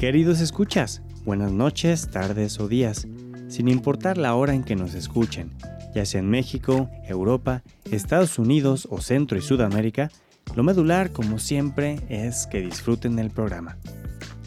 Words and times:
Queridos 0.00 0.40
escuchas, 0.40 1.02
buenas 1.26 1.52
noches, 1.52 2.10
tardes 2.10 2.58
o 2.58 2.68
días, 2.68 3.06
sin 3.48 3.68
importar 3.68 4.16
la 4.16 4.34
hora 4.34 4.54
en 4.54 4.64
que 4.64 4.74
nos 4.74 4.94
escuchen, 4.94 5.52
ya 5.94 6.06
sea 6.06 6.20
en 6.20 6.30
México, 6.30 6.88
Europa, 7.06 7.62
Estados 7.84 8.38
Unidos 8.38 8.88
o 8.90 9.02
Centro 9.02 9.36
y 9.36 9.42
Sudamérica, 9.42 10.10
lo 10.56 10.62
medular, 10.62 11.12
como 11.12 11.38
siempre, 11.38 12.00
es 12.08 12.46
que 12.46 12.62
disfruten 12.62 13.18
el 13.18 13.28
programa. 13.28 13.76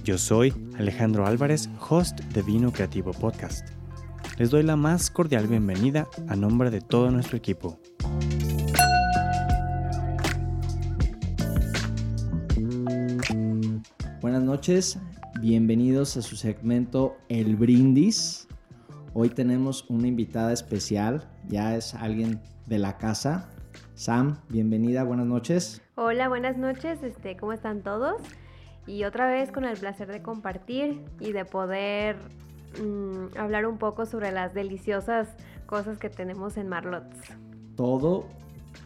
Yo 0.03 0.17
soy 0.17 0.55
Alejandro 0.75 1.27
Álvarez, 1.27 1.70
host 1.88 2.20
de 2.20 2.41
Vino 2.41 2.73
Creativo 2.73 3.11
Podcast. 3.11 3.67
Les 4.39 4.49
doy 4.49 4.63
la 4.63 4.75
más 4.75 5.11
cordial 5.11 5.45
bienvenida 5.45 6.08
a 6.30 6.35
nombre 6.35 6.72
de 6.72 6.81
todo 6.81 7.11
nuestro 7.11 7.38
equipo. 7.38 7.80
Buenas 14.20 14.41
noches, 14.41 14.97
bienvenidos 15.44 16.16
a 16.16 16.22
su 16.22 16.38
segmento 16.38 17.17
El 17.27 17.58
Brindis. 17.58 18.47
Hoy 19.13 19.27
tenemos 19.27 19.89
una 19.89 20.08
invitada 20.08 20.53
especial, 20.53 21.30
ya 21.49 21.75
es 21.75 21.94
alguien 21.95 22.39
de 22.66 22.77
la 22.77 22.97
casa. 22.97 23.49
Sam, 23.94 24.38
bienvenida, 24.47 25.03
buenas 25.03 25.25
noches. 25.25 25.81
Hola, 25.95 26.30
buenas 26.30 26.58
noches, 26.58 27.03
este, 27.03 27.36
¿cómo 27.36 27.52
están 27.52 27.81
todos? 27.81 28.21
Y 28.88 29.03
otra 29.03 29.27
vez 29.27 29.52
con 29.52 29.66
el 29.66 29.77
placer 29.77 30.08
de 30.08 30.21
compartir 30.21 31.02
y 31.19 31.33
de 31.33 31.44
poder 31.44 32.16
mm, 32.81 33.38
hablar 33.38 33.66
un 33.66 33.77
poco 33.77 34.05
sobre 34.05 34.31
las 34.31 34.53
deliciosas 34.53 35.27
cosas 35.66 35.97
que 35.97 36.09
tenemos 36.09 36.55
en 36.55 36.69
Marlots. 36.69 37.17
Todo 37.75 38.30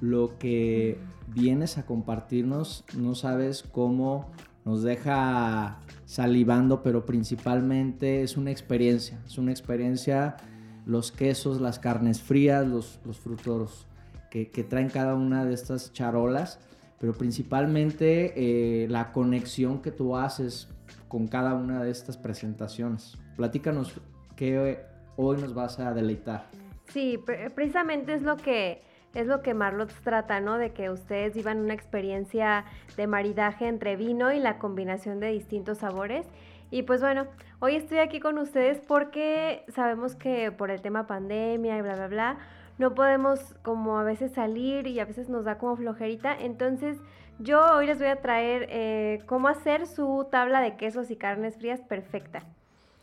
lo 0.02 0.40
que 0.40 0.98
vienes 1.28 1.78
a 1.78 1.86
compartirnos, 1.86 2.84
no 2.98 3.14
sabes 3.14 3.62
cómo 3.62 4.32
nos 4.66 4.82
deja 4.82 5.82
salivando, 6.08 6.82
pero 6.82 7.06
principalmente 7.06 8.24
es 8.24 8.38
una 8.38 8.50
experiencia, 8.50 9.20
es 9.28 9.38
una 9.38 9.52
experiencia 9.52 10.38
los 10.86 11.12
quesos, 11.12 11.60
las 11.60 11.80
carnes 11.80 12.22
frías, 12.22 12.66
los, 12.66 13.02
los 13.06 13.20
frutos 13.20 13.86
que, 14.32 14.46
traen 14.64 14.90
cada 14.90 15.16
una 15.16 15.44
de 15.44 15.54
estas 15.54 15.92
charolas, 15.92 16.60
pero 17.00 17.14
principalmente 17.14 18.34
eh, 18.36 18.88
la 18.88 19.12
conexión 19.12 19.82
que 19.82 19.92
tú 19.92 20.16
haces 20.16 20.70
con 21.10 21.28
cada 21.28 21.56
una 21.56 21.84
de 21.84 21.92
estas 21.92 22.18
presentaciones. 22.18 23.18
Platícanos 23.36 23.94
qué 24.36 24.86
hoy 25.18 25.38
nos 25.38 25.54
vas 25.54 25.80
a 25.80 25.94
deleitar. 25.94 26.48
Sí, 26.88 27.20
precisamente 27.54 28.14
es 28.14 28.22
lo 28.22 28.38
que 28.38 28.82
es 29.18 29.26
lo 29.26 29.42
que 29.42 29.56
Marlot 29.56 29.92
trata, 30.04 30.40
¿no? 30.42 30.60
De 30.60 30.74
que 30.74 30.92
ustedes 30.92 31.34
vivan 31.34 31.58
una 31.58 31.74
experiencia 31.74 32.66
de 32.98 33.08
maridaje 33.08 33.68
entre 33.68 33.96
vino 33.96 34.32
y 34.32 34.40
la 34.40 34.60
combinación 34.60 35.20
de 35.20 35.32
distintos 35.32 35.80
sabores. 35.80 36.28
Y 36.70 36.84
pues 36.84 37.02
bueno, 37.02 37.26
hoy 37.60 37.76
estoy 37.76 37.98
aquí 37.98 38.20
con 38.20 38.38
ustedes 38.38 38.80
porque 38.88 39.64
sabemos 39.70 40.16
que 40.16 40.52
por 40.52 40.70
el 40.70 40.82
tema 40.82 41.08
pandemia 41.08 41.78
y 41.78 41.82
bla, 41.82 41.96
bla, 41.96 42.08
bla, 42.08 42.38
no 42.78 42.94
podemos 42.94 43.56
como 43.64 43.98
a 43.98 44.04
veces 44.04 44.34
salir 44.34 44.86
y 44.86 45.00
a 45.00 45.06
veces 45.06 45.30
nos 45.30 45.46
da 45.46 45.58
como 45.58 45.76
flojerita. 45.76 46.36
Entonces 46.40 47.00
yo 47.40 47.60
hoy 47.76 47.88
les 47.88 47.98
voy 47.98 48.10
a 48.10 48.22
traer 48.22 48.68
eh, 48.70 49.24
cómo 49.26 49.48
hacer 49.48 49.88
su 49.88 50.28
tabla 50.30 50.62
de 50.62 50.76
quesos 50.76 51.10
y 51.10 51.16
carnes 51.16 51.58
frías 51.58 51.82
perfecta. 51.82 52.44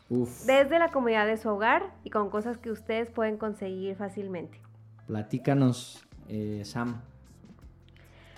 Desde 0.07 0.79
la 0.79 0.91
comodidad 0.91 1.25
de 1.25 1.35
su 1.35 1.49
hogar 1.49 1.91
y 2.05 2.09
con 2.09 2.29
cosas 2.29 2.57
que 2.57 2.71
ustedes 2.71 3.09
pueden 3.09 3.37
conseguir 3.37 3.97
fácilmente. 3.97 4.61
Platícanos, 5.07 6.04
eh, 6.29 6.61
Sam. 6.65 7.01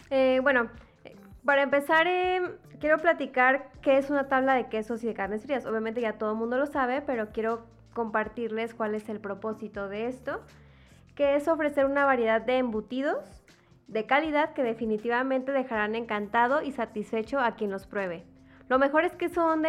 Eh, 0.09 0.39
bueno, 0.41 0.69
para 1.45 1.63
empezar, 1.63 2.07
em, 2.07 2.51
quiero 2.79 2.97
platicar 2.97 3.69
qué 3.81 3.97
es 3.97 4.09
una 4.09 4.27
tabla 4.27 4.53
de 4.53 4.67
quesos 4.67 5.03
y 5.03 5.07
de 5.07 5.13
carnes 5.13 5.43
frías. 5.43 5.65
Obviamente 5.65 6.01
ya 6.01 6.17
todo 6.17 6.31
el 6.31 6.37
mundo 6.37 6.57
lo 6.57 6.65
sabe, 6.65 7.01
pero 7.01 7.31
quiero 7.31 7.65
compartirles 7.93 8.73
cuál 8.73 8.95
es 8.95 9.09
el 9.09 9.19
propósito 9.19 9.89
de 9.89 10.07
esto, 10.07 10.41
que 11.15 11.35
es 11.35 11.47
ofrecer 11.47 11.85
una 11.85 12.05
variedad 12.05 12.41
de 12.41 12.57
embutidos 12.57 13.43
de 13.87 14.05
calidad 14.05 14.53
que 14.53 14.63
definitivamente 14.63 15.51
dejarán 15.51 15.95
encantado 15.95 16.61
y 16.61 16.71
satisfecho 16.71 17.39
a 17.39 17.55
quien 17.55 17.71
los 17.71 17.87
pruebe. 17.87 18.25
Lo 18.69 18.79
mejor 18.79 19.05
es 19.05 19.15
que 19.15 19.29
son 19.29 19.63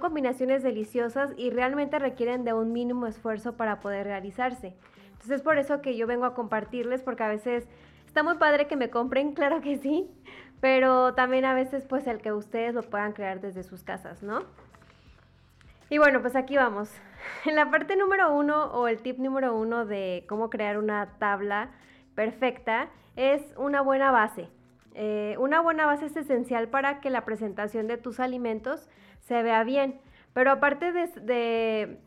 combinaciones 0.00 0.64
deliciosas 0.64 1.32
y 1.36 1.50
realmente 1.50 2.00
requieren 2.00 2.44
de 2.44 2.52
un 2.52 2.72
mínimo 2.72 3.06
esfuerzo 3.06 3.56
para 3.56 3.78
poder 3.78 4.06
realizarse. 4.06 4.74
Entonces 5.20 5.36
es 5.36 5.42
por 5.42 5.58
eso 5.58 5.82
que 5.82 5.98
yo 5.98 6.06
vengo 6.06 6.24
a 6.24 6.32
compartirles, 6.32 7.02
porque 7.02 7.22
a 7.22 7.28
veces 7.28 7.68
está 8.06 8.22
muy 8.22 8.38
padre 8.38 8.66
que 8.66 8.76
me 8.76 8.88
compren, 8.88 9.32
claro 9.34 9.60
que 9.60 9.76
sí, 9.76 10.10
pero 10.62 11.12
también 11.12 11.44
a 11.44 11.52
veces 11.52 11.84
pues 11.86 12.06
el 12.06 12.22
que 12.22 12.32
ustedes 12.32 12.74
lo 12.74 12.82
puedan 12.82 13.12
crear 13.12 13.42
desde 13.42 13.62
sus 13.62 13.82
casas, 13.82 14.22
¿no? 14.22 14.44
Y 15.90 15.98
bueno, 15.98 16.22
pues 16.22 16.36
aquí 16.36 16.56
vamos. 16.56 16.90
En 17.44 17.54
la 17.54 17.70
parte 17.70 17.96
número 17.96 18.32
uno 18.32 18.72
o 18.72 18.88
el 18.88 19.02
tip 19.02 19.18
número 19.18 19.54
uno 19.54 19.84
de 19.84 20.24
cómo 20.26 20.48
crear 20.48 20.78
una 20.78 21.18
tabla 21.18 21.68
perfecta 22.14 22.88
es 23.14 23.42
una 23.58 23.82
buena 23.82 24.10
base. 24.10 24.48
Eh, 24.94 25.36
una 25.38 25.60
buena 25.60 25.84
base 25.84 26.06
es 26.06 26.16
esencial 26.16 26.68
para 26.68 27.00
que 27.00 27.10
la 27.10 27.26
presentación 27.26 27.88
de 27.88 27.98
tus 27.98 28.20
alimentos 28.20 28.88
se 29.20 29.42
vea 29.42 29.64
bien. 29.64 30.00
Pero 30.32 30.50
aparte 30.50 30.92
de 30.92 31.08
de 31.08 32.00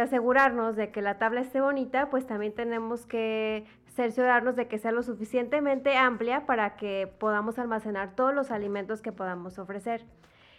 asegurarnos 0.00 0.76
de 0.76 0.90
que 0.90 1.02
la 1.02 1.18
tabla 1.18 1.40
esté 1.42 1.60
bonita, 1.60 2.08
pues 2.08 2.26
también 2.26 2.54
tenemos 2.54 3.06
que 3.06 3.66
cerciorarnos 3.94 4.56
de 4.56 4.66
que 4.66 4.78
sea 4.78 4.92
lo 4.92 5.02
suficientemente 5.02 5.96
amplia 5.96 6.46
para 6.46 6.76
que 6.76 7.12
podamos 7.18 7.58
almacenar 7.58 8.14
todos 8.14 8.34
los 8.34 8.50
alimentos 8.50 9.02
que 9.02 9.12
podamos 9.12 9.58
ofrecer. 9.58 10.04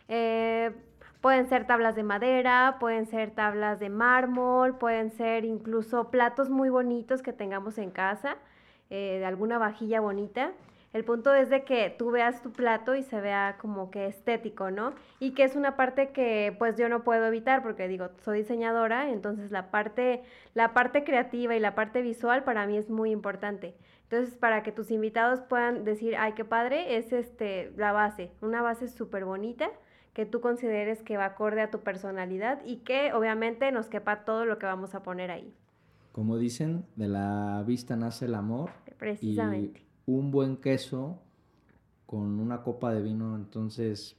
Eh, 0.08 0.72
pueden 1.22 1.48
ser 1.48 1.66
tablas 1.66 1.96
de 1.96 2.04
madera, 2.04 2.78
pueden 2.80 3.08
ser 3.08 3.32
tablas 3.32 3.80
de 3.80 3.90
mármol, 3.90 4.78
pueden 4.78 5.10
ser 5.10 5.46
incluso 5.46 6.12
platos 6.12 6.50
muy 6.50 6.70
bonitos 6.70 7.24
que 7.24 7.34
tengamos 7.34 7.78
en 7.78 7.90
casa, 7.90 8.38
eh, 8.90 9.18
de 9.20 9.26
alguna 9.26 9.58
vajilla 9.58 10.00
bonita. 10.00 10.52
El 10.94 11.04
punto 11.04 11.34
es 11.34 11.50
de 11.50 11.64
que 11.64 11.90
tú 11.98 12.12
veas 12.12 12.44
tu 12.44 12.52
plato 12.52 12.94
y 12.94 13.02
se 13.02 13.20
vea 13.20 13.58
como 13.60 13.90
que 13.90 14.06
estético, 14.06 14.70
¿no? 14.70 14.94
Y 15.20 15.32
que 15.32 15.44
es 15.44 15.56
una 15.56 15.76
parte 15.76 16.12
que 16.12 16.56
pues 16.60 16.78
yo 16.78 16.88
no 16.88 17.04
puedo 17.04 17.26
evitar 17.26 17.64
porque 17.64 17.88
digo, 17.88 18.10
soy 18.24 18.40
diseñadora, 18.40 19.10
entonces 19.10 19.50
la 19.50 19.72
parte, 19.72 20.22
la 20.54 20.76
parte 20.76 21.04
creativa 21.04 21.56
y 21.56 21.60
la 21.60 21.74
parte 21.74 22.04
visual 22.04 22.44
para 22.44 22.68
mí 22.68 22.78
es 22.78 22.92
muy 22.92 23.10
importante. 23.10 23.76
Entonces, 24.04 24.38
para 24.38 24.62
que 24.62 24.72
tus 24.72 24.92
invitados 24.92 25.42
puedan 25.42 25.84
decir, 25.84 26.16
ay, 26.16 26.34
qué 26.34 26.46
padre, 26.46 26.98
es 26.98 27.12
este, 27.12 27.74
la 27.76 27.92
base, 27.92 28.30
una 28.42 28.62
base 28.62 28.88
súper 28.88 29.26
bonita 29.26 29.72
que 30.14 30.28
tú 30.28 30.42
consideres 30.42 31.02
que 31.02 31.18
va 31.18 31.26
acorde 31.26 31.62
a 31.62 31.72
tu 31.72 31.80
personalidad 31.80 32.64
y 32.64 32.78
que 32.78 33.14
obviamente 33.14 33.72
nos 33.72 33.88
quepa 33.88 34.26
todo 34.26 34.46
lo 34.46 34.60
que 34.60 34.68
vamos 34.68 34.94
a 34.94 35.02
poner 35.02 35.32
ahí. 35.32 35.56
Como 36.12 36.38
dicen, 36.38 36.86
de 36.96 37.08
la 37.08 37.64
vista 37.66 37.96
nace 37.96 38.26
el 38.26 38.36
amor. 38.36 38.70
Precisamente 39.00 39.93
un 40.06 40.32
buen 40.32 40.58
queso 40.58 41.20
con 42.06 42.40
una 42.40 42.62
copa 42.62 42.94
de 42.94 43.02
vino, 43.02 43.36
entonces 43.36 44.18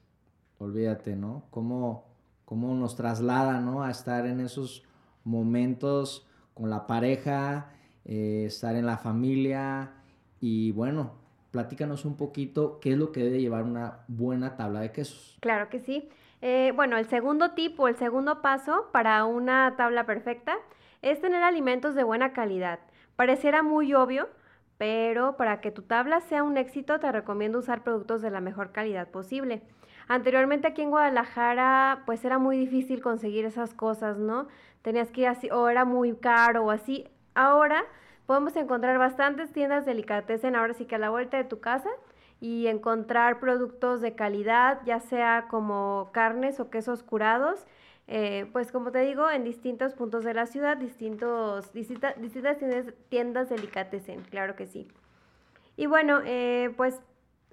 olvídate, 0.59 1.17
¿no? 1.17 1.45
Cómo, 1.51 2.07
cómo 2.45 2.75
nos 2.75 2.97
traslada, 2.97 3.61
¿no? 3.61 3.83
A 3.83 3.91
estar 3.91 4.27
en 4.27 4.41
esos 4.41 4.83
momentos 5.25 6.27
con 6.55 6.71
la 6.71 6.87
pareja, 6.87 7.71
eh, 8.05 8.45
estar 8.47 8.77
en 8.77 8.87
la 8.87 8.99
familia 8.99 9.93
y 10.41 10.73
bueno, 10.73 11.13
platícanos 11.51 12.05
un 12.05 12.17
poquito 12.17 12.81
qué 12.81 12.93
es 12.93 12.99
lo 12.99 13.13
que 13.13 13.23
debe 13.23 13.41
llevar 13.41 13.63
una 13.65 14.01
buena 14.09 14.57
tabla 14.57 14.81
de 14.81 14.93
quesos. 14.93 15.39
Claro 15.41 15.69
que 15.69 15.81
sí. 15.81 16.09
Eh, 16.43 16.73
bueno, 16.75 16.97
el 16.99 17.07
segundo 17.07 17.53
tipo, 17.53 17.89
el 17.89 17.97
segundo 17.97 18.43
paso 18.43 18.89
para 18.93 19.25
una 19.25 19.75
tabla 19.77 20.05
perfecta 20.05 20.57
es 21.01 21.21
tener 21.21 21.43
alimentos 21.43 21.95
de 21.95 22.03
buena 22.03 22.33
calidad. 22.33 22.81
Pareciera 23.17 23.63
muy 23.63 23.95
obvio, 23.95 24.29
pero 24.79 25.37
para 25.37 25.61
que 25.61 25.71
tu 25.71 25.83
tabla 25.83 26.21
sea 26.21 26.43
un 26.43 26.57
éxito 26.57 26.99
te 26.99 27.11
recomiendo 27.13 27.59
usar 27.59 27.83
productos 27.83 28.23
de 28.23 28.31
la 28.31 28.41
mejor 28.41 28.73
calidad 28.73 29.09
posible. 29.09 29.63
Anteriormente 30.09 30.69
aquí 30.69 30.83
en 30.83 30.91
Guadalajara 30.91 32.03
pues 32.07 32.25
era 32.25 32.39
muy 32.39 32.59
difícil 32.59 33.01
conseguir 33.01 33.45
esas 33.45 33.75
cosas, 33.75 34.19
¿no? 34.19 34.49
Tenías 34.83 35.11
que 35.11 35.23
ir 35.23 35.29
así 35.29 35.51
o 35.51 35.69
era 35.69 35.85
muy 35.85 36.15
caro 36.15 36.65
o 36.65 36.71
así. 36.71 37.09
Ahora 37.35 37.85
podemos 38.27 38.55
encontrar 38.57 38.99
bastantes 38.99 39.53
tiendas 39.53 39.87
delicatessen 39.87 40.57
ahora 40.57 40.75
sí 40.75 40.85
que 40.85 40.97
a 40.97 40.99
la 40.99 41.11
vuelta 41.11 41.37
de 41.37 41.45
tu 41.45 41.61
casa 41.61 41.89
y 42.41 42.67
encontrar 42.67 43.41
productos 43.41 44.01
de 44.03 44.15
calidad, 44.15 44.81
ya 44.85 45.01
sea 45.01 45.47
como 45.49 46.11
carnes 46.13 46.61
o 46.61 46.69
quesos 46.69 47.03
curados. 47.03 47.65
Eh, 48.07 48.49
pues 48.53 48.71
como 48.71 48.93
te 48.93 49.01
digo, 49.01 49.31
en 49.31 49.45
distintos 49.45 49.95
puntos 49.95 50.25
de 50.25 50.35
la 50.35 50.47
ciudad, 50.47 50.77
distintos, 50.77 51.73
distintas, 51.73 52.21
distintas 52.21 52.59
tiendas 53.09 53.49
delicatessen, 53.49 54.21
claro 54.23 54.57
que 54.57 54.67
sí. 54.67 54.89
Y 55.77 55.87
bueno, 55.87 56.21
eh, 56.25 56.73
pues 56.77 57.01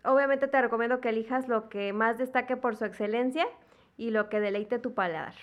obviamente 0.03 0.47
te 0.47 0.61
recomiendo 0.61 0.99
que 0.99 1.09
elijas 1.09 1.47
lo 1.47 1.69
que 1.69 1.93
más 1.93 2.17
destaque 2.17 2.57
por 2.57 2.75
su 2.75 2.85
excelencia 2.85 3.45
y 3.97 4.11
lo 4.11 4.29
que 4.29 4.39
deleite 4.39 4.79
tu 4.79 4.93
paladar. 4.93 5.35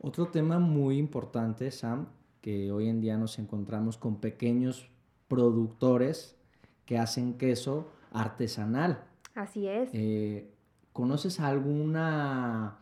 Otro 0.00 0.26
tema 0.28 0.58
muy 0.58 0.98
importante, 0.98 1.70
Sam, 1.70 2.06
que 2.40 2.70
hoy 2.70 2.88
en 2.88 3.00
día 3.00 3.16
nos 3.16 3.38
encontramos 3.38 3.96
con 3.96 4.20
pequeños 4.20 4.88
productores 5.26 6.36
que 6.84 6.98
hacen 6.98 7.36
queso 7.36 7.90
artesanal. 8.12 9.02
Así 9.34 9.66
es. 9.66 9.90
Eh, 9.92 10.50
¿Conoces 10.92 11.40
alguna 11.40 12.78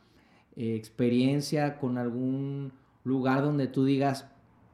eh, 0.57 0.75
experiencia 0.75 1.79
con 1.79 1.99
algún 1.99 2.73
lugar 3.05 3.43
donde 3.43 3.67
tú 3.67 3.85
digas, 3.85 4.27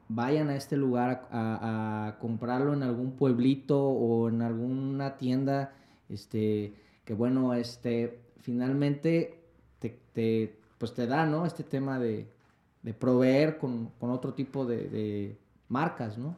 vayan 0.07 0.49
a 0.49 0.55
este 0.55 0.77
lugar 0.77 1.27
a, 1.31 2.17
comprarlo 2.19 2.73
en 2.73 2.83
algún 2.83 3.15
pueblito 3.15 3.81
o 3.81 4.29
en 4.29 4.41
alguna 4.41 5.17
tienda, 5.17 5.73
este, 6.09 6.73
que 7.05 7.13
bueno, 7.13 7.53
este, 7.53 8.19
finalmente 8.41 9.39
te, 10.13 10.57
pues 10.77 10.93
te 10.93 11.07
da, 11.07 11.25
¿no? 11.25 11.45
Este 11.45 11.63
tema 11.63 11.99
de, 11.99 12.27
proveer 12.99 13.57
con, 13.57 13.91
otro 13.99 14.33
tipo 14.33 14.65
de, 14.65 14.89
de 14.89 15.37
marcas, 15.69 16.17
¿no? 16.17 16.35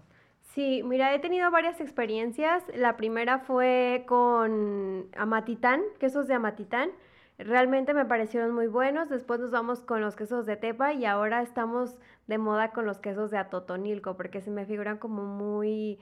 Sí, 0.54 0.84
mira, 0.84 1.14
he 1.16 1.20
tenido 1.20 1.50
varias 1.50 1.82
experiencias. 1.82 2.64
La 2.76 2.96
primera 2.96 3.40
fue 3.40 4.04
con 4.08 5.08
Amatitán, 5.18 5.82
quesos 6.00 6.28
de 6.28 6.36
Amatitán. 6.36 6.92
Realmente 7.38 7.94
me 7.94 8.06
parecieron 8.06 8.54
muy 8.54 8.68
buenos. 8.68 9.10
Después 9.10 9.40
nos 9.40 9.52
vamos 9.52 9.82
con 9.82 10.02
los 10.02 10.16
quesos 10.16 10.46
de 10.46 10.56
Tepa 10.56 10.94
y 10.94 11.06
ahora 11.06 11.42
estamos 11.42 12.00
de 12.28 12.38
moda 12.38 12.72
con 12.72 12.86
los 12.86 13.00
quesos 13.00 13.32
de 13.32 13.38
Atotonilco 13.38 14.16
porque 14.16 14.42
se 14.42 14.52
me 14.52 14.66
figuran 14.66 14.98
como 14.98 15.24
muy... 15.24 16.00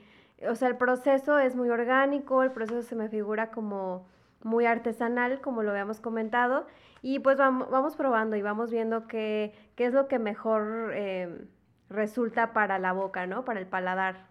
O 0.49 0.55
sea, 0.55 0.67
el 0.67 0.77
proceso 0.77 1.39
es 1.39 1.55
muy 1.55 1.69
orgánico, 1.69 2.43
el 2.43 2.51
proceso 2.51 2.81
se 2.81 2.95
me 2.95 3.09
figura 3.09 3.51
como 3.51 4.07
muy 4.43 4.65
artesanal, 4.65 5.39
como 5.39 5.63
lo 5.63 5.71
habíamos 5.71 5.99
comentado. 5.99 6.67
Y 7.01 7.19
pues 7.19 7.37
vamos, 7.37 7.95
probando 7.95 8.35
y 8.35 8.41
vamos 8.41 8.71
viendo 8.71 9.07
qué, 9.07 9.53
qué 9.75 9.85
es 9.85 9.93
lo 9.93 10.07
que 10.07 10.19
mejor 10.19 10.91
eh, 10.93 11.45
resulta 11.89 12.53
para 12.53 12.77
la 12.77 12.91
boca, 12.91 13.25
¿no? 13.25 13.45
Para 13.45 13.59
el 13.59 13.67
paladar. 13.67 14.27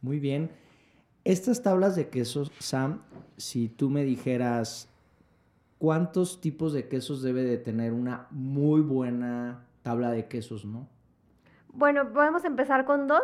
Muy 0.00 0.18
bien. 0.18 0.50
Estas 1.24 1.62
tablas 1.62 1.96
de 1.96 2.08
quesos, 2.08 2.52
Sam, 2.58 3.02
si 3.36 3.68
tú 3.68 3.90
me 3.90 4.04
dijeras 4.04 4.88
cuántos 5.78 6.40
tipos 6.40 6.72
de 6.72 6.88
quesos 6.88 7.22
debe 7.22 7.42
de 7.42 7.58
tener 7.58 7.92
una 7.92 8.26
muy 8.30 8.80
buena 8.80 9.66
tabla 9.82 10.10
de 10.10 10.26
quesos, 10.26 10.64
¿no? 10.64 10.88
Bueno, 11.68 12.12
podemos 12.12 12.44
empezar 12.44 12.84
con 12.84 13.06
dos 13.06 13.22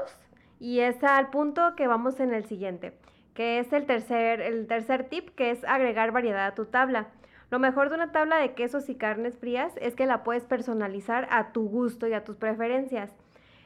y 0.61 0.81
es 0.81 1.03
al 1.03 1.31
punto 1.31 1.75
que 1.75 1.87
vamos 1.87 2.21
en 2.21 2.35
el 2.35 2.45
siguiente, 2.45 2.99
que 3.35 3.59
es 3.59 3.73
el 3.73 3.87
tercer, 3.87 4.41
el 4.41 4.67
tercer 4.67 5.09
tip, 5.09 5.31
que 5.31 5.51
es 5.51 5.65
agregar 5.65 6.13
variedad 6.13 6.47
a 6.47 6.55
tu 6.55 6.67
tabla. 6.67 7.09
Lo 7.51 7.59
mejor 7.59 7.89
de 7.89 7.97
una 7.97 8.13
tabla 8.13 8.39
de 8.39 8.55
quesos 8.55 8.89
y 8.89 8.95
carnes 8.95 9.37
frías 9.39 9.73
es 9.81 9.95
que 9.95 10.07
la 10.07 10.23
puedes 10.23 10.45
personalizar 10.45 11.29
a 11.31 11.53
tu 11.53 11.69
gusto 11.69 12.07
y 12.07 12.13
a 12.15 12.25
tus 12.25 12.37
preferencias. 12.37 13.11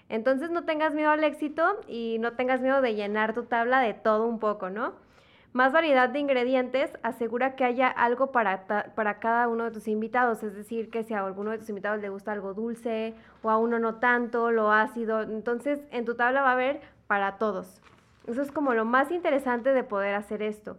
Entonces 0.08 0.50
no 0.50 0.64
tengas 0.64 0.94
miedo 0.94 1.10
al 1.10 1.24
éxito 1.24 1.80
y 1.88 2.18
no 2.20 2.32
tengas 2.32 2.60
miedo 2.60 2.80
de 2.80 2.94
llenar 2.94 3.34
tu 3.34 3.44
tabla 3.44 3.80
de 3.80 3.94
todo 3.94 4.26
un 4.26 4.38
poco, 4.38 4.70
¿no? 4.70 4.94
Más 5.56 5.72
variedad 5.72 6.10
de 6.10 6.18
ingredientes 6.18 6.90
asegura 7.02 7.56
que 7.56 7.64
haya 7.64 7.88
algo 7.88 8.30
para, 8.30 8.66
para 8.94 9.18
cada 9.20 9.48
uno 9.48 9.64
de 9.64 9.70
tus 9.70 9.88
invitados, 9.88 10.42
es 10.42 10.54
decir, 10.54 10.90
que 10.90 11.02
si 11.02 11.14
a 11.14 11.24
alguno 11.24 11.50
de 11.50 11.56
tus 11.56 11.70
invitados 11.70 11.98
le 12.02 12.10
gusta 12.10 12.32
algo 12.32 12.52
dulce 12.52 13.14
o 13.40 13.48
a 13.48 13.56
uno 13.56 13.78
no 13.78 13.94
tanto, 13.94 14.50
lo 14.50 14.70
ácido, 14.70 15.22
entonces 15.22 15.80
en 15.92 16.04
tu 16.04 16.14
tabla 16.14 16.42
va 16.42 16.50
a 16.50 16.52
haber 16.52 16.82
para 17.06 17.38
todos. 17.38 17.80
Eso 18.26 18.42
es 18.42 18.52
como 18.52 18.74
lo 18.74 18.84
más 18.84 19.10
interesante 19.10 19.72
de 19.72 19.82
poder 19.82 20.14
hacer 20.14 20.42
esto. 20.42 20.76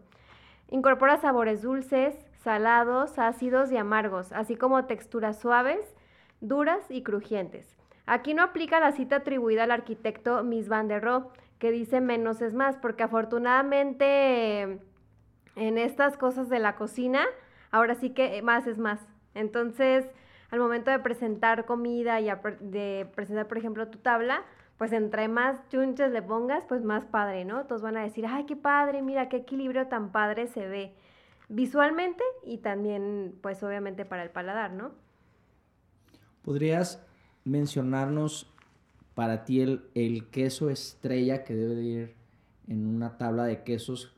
Incorpora 0.70 1.18
sabores 1.18 1.64
dulces, 1.64 2.16
salados, 2.44 3.18
ácidos 3.18 3.72
y 3.72 3.78
amargos, 3.78 4.32
así 4.32 4.56
como 4.56 4.86
texturas 4.86 5.40
suaves, 5.40 5.96
duras 6.40 6.86
y 6.90 7.02
crujientes. 7.02 7.76
Aquí 8.06 8.36
no 8.36 8.44
aplica 8.44 8.80
la 8.80 8.92
cita 8.92 9.16
atribuida 9.16 9.64
al 9.64 9.72
arquitecto 9.72 10.44
Miss 10.44 10.70
Van 10.70 10.88
der 10.88 11.04
Rohe, 11.04 11.30
que 11.60 11.72
dice 11.72 12.02
menos 12.02 12.42
es 12.42 12.54
más, 12.54 12.78
porque 12.78 13.04
afortunadamente 13.04 14.80
en 15.56 15.78
estas 15.78 16.18
cosas 16.18 16.50
de 16.50 16.60
la 16.60 16.76
cocina, 16.76 17.26
ahora 17.72 17.96
sí 17.96 18.12
que 18.12 18.42
más 18.42 18.68
es 18.68 18.78
más. 18.78 19.00
Entonces, 19.34 20.06
al 20.52 20.60
momento 20.60 20.92
de 20.92 21.00
presentar 21.00 21.66
comida 21.66 22.22
y 22.22 22.30
de 22.60 23.10
presentar, 23.16 23.48
por 23.48 23.58
ejemplo, 23.58 23.88
tu 23.88 23.98
tabla, 23.98 24.44
pues 24.78 24.94
entre 24.94 25.28
más 25.28 25.68
chunches 25.70 26.12
le 26.12 26.22
pongas, 26.22 26.64
pues 26.66 26.84
más 26.84 27.06
padre, 27.06 27.46
¿no? 27.46 27.66
Todos 27.66 27.82
van 27.82 27.98
a 27.98 28.04
decir, 28.04 28.26
ay, 28.28 28.46
qué 28.46 28.56
padre, 28.56 29.02
mira, 29.02 29.28
qué 29.30 29.38
equilibrio 29.38 29.88
tan 29.88 30.12
padre 30.12 30.48
se 30.48 30.68
ve 30.68 30.94
visualmente 31.50 32.24
y 32.44 32.60
también, 32.60 33.38
pues 33.42 33.64
obviamente 33.64 34.06
para 34.06 34.24
el 34.24 34.30
paladar, 34.30 34.72
¿no? 34.72 34.92
¿Podrías 36.44 37.04
mencionarnos 37.44 38.54
para 39.18 39.46
ti 39.46 39.62
el, 39.96 40.30
queso 40.30 40.70
estrella 40.70 41.44
que 41.44 41.56
debe 41.56 41.74
de 41.74 41.84
ir 41.84 42.16
en 42.68 42.86
una 42.86 43.18
tabla 43.18 43.46
de 43.46 43.64
quesos, 43.64 44.16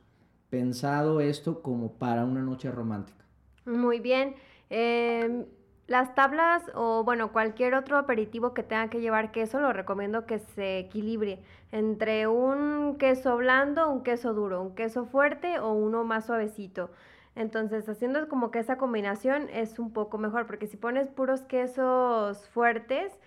pensado 0.50 1.22
esto 1.22 1.62
como 1.62 1.94
para 1.94 2.26
una 2.26 2.42
noche 2.42 2.70
romántica? 2.70 3.24
Muy 3.64 3.98
bien. 3.98 4.34
Em, 4.68 5.46
las 5.86 6.14
tablas 6.14 6.70
o 6.74 7.02
bueno, 7.02 7.32
cualquier 7.32 7.72
otro 7.76 7.96
aperitivo 7.96 8.52
que 8.52 8.62
tenga 8.62 8.90
que 8.90 9.00
llevar 9.00 9.32
queso, 9.32 9.58
lo 9.58 9.72
recomiendo 9.72 10.26
que 10.26 10.38
se 10.38 10.80
equilibre 10.80 11.40
entre 11.72 12.26
un 12.26 12.98
queso 12.98 13.38
blando, 13.38 13.90
un 13.90 14.02
queso 14.02 14.34
duro, 14.34 14.60
un 14.60 14.74
queso 14.74 15.06
fuerte 15.06 15.60
o 15.60 15.72
uno 15.72 16.04
más 16.04 16.26
suavecito. 16.26 16.90
Entonces, 17.34 17.88
haciendo 17.88 18.28
como 18.28 18.50
que 18.50 18.58
esa 18.58 18.76
combinación 18.76 19.48
es 19.48 19.78
un 19.78 19.94
poco 19.94 20.18
mejor, 20.18 20.46
porque 20.46 20.66
si 20.66 20.76
pones 20.76 21.08
puros 21.08 21.40
quesos 21.40 22.46
fuertes, 22.50 23.18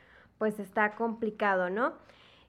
pues 0.43 0.59
está 0.59 0.95
complicado, 0.95 1.69
¿no? 1.69 1.93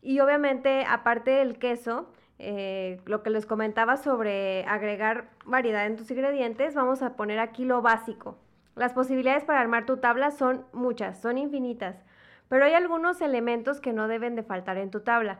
Y 0.02 0.18
obviamente, 0.18 0.84
aparte 0.84 1.30
del 1.30 1.60
queso, 1.60 2.10
eh, 2.40 3.00
lo 3.04 3.22
que 3.22 3.30
les 3.30 3.46
comentaba 3.46 3.96
sobre 3.96 4.64
agregar 4.64 5.28
variedad 5.44 5.86
en 5.86 5.94
tus 5.94 6.10
ingredientes, 6.10 6.74
vamos 6.74 7.02
a 7.02 7.14
poner 7.14 7.38
aquí 7.38 7.64
lo 7.64 7.82
básico. 7.82 8.36
Las 8.74 8.94
posibilidades 8.94 9.44
para 9.44 9.60
armar 9.60 9.86
tu 9.86 9.98
tabla 9.98 10.32
son 10.32 10.64
muchas, 10.72 11.20
son 11.20 11.38
infinitas, 11.38 12.02
pero 12.48 12.64
hay 12.64 12.74
algunos 12.74 13.20
elementos 13.20 13.80
que 13.80 13.92
no 13.92 14.08
deben 14.08 14.34
de 14.34 14.42
faltar 14.42 14.76
en 14.76 14.90
tu 14.90 14.98
tabla. 14.98 15.38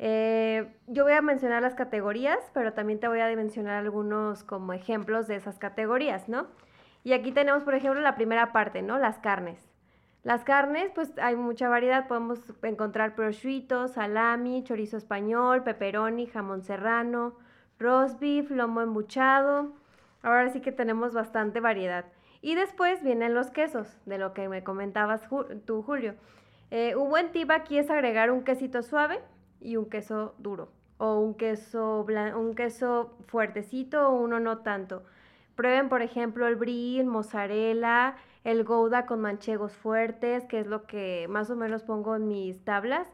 Eh, 0.00 0.68
yo 0.88 1.04
voy 1.04 1.12
a 1.12 1.22
mencionar 1.22 1.62
las 1.62 1.76
categorías, 1.76 2.40
pero 2.52 2.72
también 2.72 2.98
te 2.98 3.06
voy 3.06 3.20
a 3.20 3.36
mencionar 3.36 3.76
algunos 3.76 4.42
como 4.42 4.72
ejemplos 4.72 5.28
de 5.28 5.36
esas 5.36 5.60
categorías, 5.60 6.28
¿no? 6.28 6.48
Y 7.04 7.12
aquí 7.12 7.30
tenemos, 7.30 7.62
por 7.62 7.76
ejemplo, 7.76 8.00
la 8.00 8.16
primera 8.16 8.50
parte, 8.50 8.82
¿no? 8.82 8.98
Las 8.98 9.20
carnes. 9.20 9.71
Las 10.22 10.44
carnes, 10.44 10.90
pues 10.94 11.12
hay 11.18 11.36
mucha 11.36 11.68
variedad. 11.68 12.06
Podemos 12.06 12.40
encontrar 12.62 13.14
prosciutto, 13.14 13.88
salami, 13.88 14.62
chorizo 14.64 14.96
español, 14.96 15.64
pepperoni, 15.64 16.26
jamón 16.26 16.62
serrano, 16.62 17.34
roast 17.78 18.20
beef, 18.20 18.50
lomo 18.50 18.80
embuchado. 18.80 19.72
Ahora 20.22 20.48
sí 20.50 20.60
que 20.60 20.72
tenemos 20.72 21.12
bastante 21.12 21.60
variedad. 21.60 22.04
Y 22.40 22.54
después 22.54 23.02
vienen 23.02 23.34
los 23.34 23.50
quesos, 23.50 23.98
de 24.06 24.18
lo 24.18 24.32
que 24.32 24.48
me 24.48 24.62
comentabas 24.64 25.28
tú, 25.64 25.82
Julio. 25.82 26.14
Eh, 26.70 26.96
un 26.96 27.08
buen 27.10 27.32
tip 27.32 27.50
aquí 27.50 27.78
es 27.78 27.90
agregar 27.90 28.30
un 28.30 28.44
quesito 28.44 28.82
suave, 28.82 29.20
y 29.62 29.76
un 29.76 29.88
queso 29.88 30.34
duro 30.38 30.70
o 30.98 31.18
un 31.18 31.34
queso, 31.34 32.06
un 32.36 32.54
queso 32.54 33.16
fuertecito 33.26 34.08
o 34.08 34.20
uno 34.20 34.38
no 34.40 34.58
tanto. 34.58 35.02
Prueben, 35.56 35.88
por 35.88 36.02
ejemplo, 36.02 36.46
el 36.46 36.56
brie, 36.56 37.00
el 37.00 37.06
mozzarella, 37.06 38.16
el 38.44 38.64
gouda 38.64 39.06
con 39.06 39.20
manchegos 39.20 39.72
fuertes, 39.72 40.44
que 40.44 40.60
es 40.60 40.66
lo 40.66 40.86
que 40.86 41.26
más 41.28 41.50
o 41.50 41.56
menos 41.56 41.82
pongo 41.82 42.16
en 42.16 42.28
mis 42.28 42.64
tablas. 42.64 43.08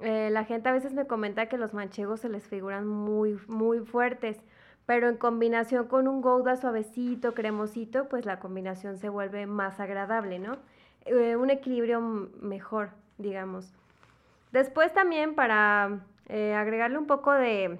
Eh, 0.00 0.30
la 0.30 0.44
gente 0.44 0.68
a 0.68 0.72
veces 0.72 0.92
me 0.92 1.06
comenta 1.06 1.46
que 1.46 1.58
los 1.58 1.72
manchegos 1.72 2.20
se 2.20 2.28
les 2.28 2.46
figuran 2.46 2.86
muy, 2.86 3.38
muy 3.46 3.80
fuertes, 3.80 4.38
pero 4.86 5.08
en 5.08 5.16
combinación 5.16 5.86
con 5.86 6.08
un 6.08 6.20
gouda 6.20 6.56
suavecito, 6.56 7.34
cremosito, 7.34 8.08
pues 8.08 8.26
la 8.26 8.40
combinación 8.40 8.98
se 8.98 9.08
vuelve 9.08 9.46
más 9.46 9.80
agradable, 9.80 10.38
¿no? 10.38 10.56
Eh, 11.04 11.36
un 11.36 11.50
equilibrio 11.50 12.00
mejor, 12.00 12.90
digamos. 13.18 13.72
Después 14.52 14.92
también 14.92 15.34
para 15.34 16.00
eh, 16.28 16.54
agregarle 16.54 16.98
un 16.98 17.06
poco 17.06 17.32
de 17.32 17.78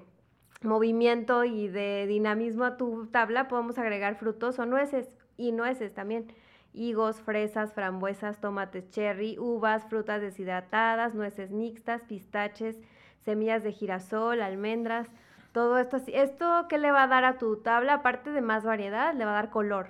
movimiento 0.61 1.43
y 1.43 1.67
de 1.67 2.05
dinamismo 2.07 2.65
a 2.65 2.77
tu 2.77 3.07
tabla, 3.07 3.47
podemos 3.47 3.77
agregar 3.77 4.15
frutos 4.15 4.59
o 4.59 4.65
nueces 4.65 5.07
y 5.37 5.51
nueces 5.51 5.93
también. 5.93 6.27
Higos, 6.75 7.21
fresas, 7.21 7.73
frambuesas, 7.73 8.41
tomates 8.41 8.89
cherry, 8.89 9.37
uvas, 9.39 9.85
frutas 9.85 10.21
deshidratadas, 10.21 11.15
nueces 11.15 11.51
mixtas, 11.51 12.03
pistaches, 12.03 12.77
semillas 13.23 13.63
de 13.63 13.71
girasol, 13.71 14.41
almendras. 14.41 15.07
todo 15.53 15.77
esto. 15.77 15.97
¿Esto 16.07 16.65
qué 16.67 16.77
le 16.77 16.91
va 16.91 17.03
a 17.03 17.07
dar 17.07 17.23
a 17.23 17.37
tu 17.37 17.57
tabla? 17.57 17.95
Aparte 17.95 18.31
de 18.31 18.41
más 18.41 18.63
variedad, 18.65 19.13
le 19.13 19.23
va 19.25 19.31
a 19.31 19.35
dar 19.35 19.49
color. 19.49 19.87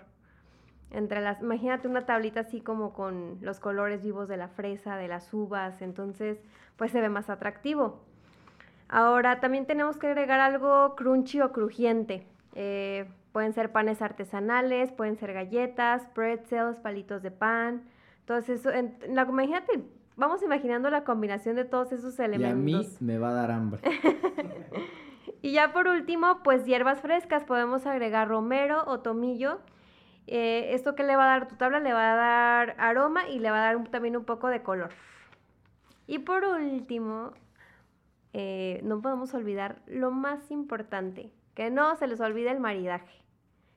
Entre 0.92 1.22
las, 1.22 1.42
imagínate 1.42 1.88
una 1.88 2.06
tablita 2.06 2.42
así 2.42 2.62
como 2.62 2.94
con 2.94 3.40
los 3.42 3.60
colores 3.60 4.04
vivos 4.04 4.28
de 4.28 4.38
la 4.38 4.48
fresa, 4.48 4.96
de 4.96 5.08
las 5.08 5.34
uvas, 5.34 5.82
entonces 5.82 6.38
pues 6.78 6.92
se 6.92 7.02
ve 7.02 7.10
más 7.10 7.30
atractivo. 7.30 8.00
Ahora 8.88 9.40
también 9.40 9.66
tenemos 9.66 9.98
que 9.98 10.08
agregar 10.08 10.40
algo 10.40 10.96
crunchy 10.96 11.42
o 11.42 11.52
crujiente. 11.52 12.28
Eh, 12.54 13.10
pueden 13.36 13.52
ser 13.52 13.74
panes 13.74 14.02
artesanales, 14.02 14.94
pueden 14.94 15.18
ser 15.18 15.34
galletas, 15.34 16.08
pretzels, 16.14 16.80
palitos 16.80 17.22
de 17.22 17.32
pan. 17.32 17.84
Entonces, 18.22 18.62
eso, 18.62 18.70
la, 19.10 19.24
imagínate, 19.24 19.84
vamos 20.16 20.42
imaginando 20.42 20.90
la 20.90 21.04
combinación 21.04 21.58
de 21.58 21.66
todos 21.66 21.92
esos 21.92 22.18
elementos. 22.18 22.72
Y 22.72 22.76
a 22.86 22.88
mí 22.92 22.98
me 23.02 23.18
va 23.18 23.32
a 23.32 23.34
dar 23.34 23.52
hambre. 23.52 23.82
y 25.42 25.52
ya 25.52 25.74
por 25.74 25.90
último, 25.90 26.44
pues 26.44 26.64
hierbas 26.64 27.02
frescas, 27.02 27.44
podemos 27.44 27.86
agregar 27.86 28.30
romero 28.30 28.86
o 28.88 29.02
tomillo. 29.02 29.60
Eh, 30.28 30.70
esto 30.74 30.96
que 30.96 31.04
le 31.04 31.18
va 31.18 31.26
a 31.26 31.38
dar 31.38 31.50
tu 31.50 31.58
tabla 31.58 31.82
le 31.82 31.92
va 31.92 32.14
a 32.14 32.16
dar 32.16 32.76
aroma 32.78 33.28
y 33.28 33.40
le 33.40 33.52
va 33.52 33.58
a 33.58 33.74
dar 33.74 33.88
también 33.90 34.16
un 34.16 34.24
poco 34.24 34.48
de 34.48 34.64
color. 34.64 34.92
Y 36.08 36.20
por 36.20 36.46
último, 36.46 37.34
eh, 38.32 38.80
no 38.86 39.02
podemos 39.02 39.34
olvidar 39.34 39.82
lo 39.88 40.12
más 40.12 40.52
importante, 40.52 41.34
que 41.54 41.70
no 41.70 41.98
se 41.98 42.08
les 42.08 42.22
olvide 42.22 42.50
el 42.52 42.62
maridaje. 42.62 43.25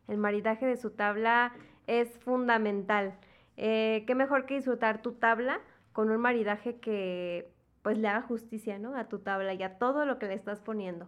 El 0.09 0.19
maridaje 0.19 0.67
de 0.67 0.77
su 0.77 0.91
tabla 0.91 1.53
es 1.87 2.09
fundamental. 2.19 3.15
Eh, 3.57 4.05
qué 4.07 4.15
mejor 4.15 4.47
que 4.47 4.55
disfrutar 4.55 5.03
tu 5.03 5.13
tabla 5.13 5.61
con 5.93 6.11
un 6.11 6.21
maridaje 6.21 6.81
que 6.81 7.53
pues 7.83 7.99
le 7.99 8.09
haga 8.09 8.23
justicia, 8.23 8.79
¿no? 8.79 8.97
A 8.97 9.09
tu 9.09 9.21
tabla 9.21 9.55
y 9.55 9.63
a 9.63 9.79
todo 9.79 10.05
lo 10.05 10.19
que 10.19 10.27
le 10.27 10.35
estás 10.35 10.61
poniendo. 10.61 11.07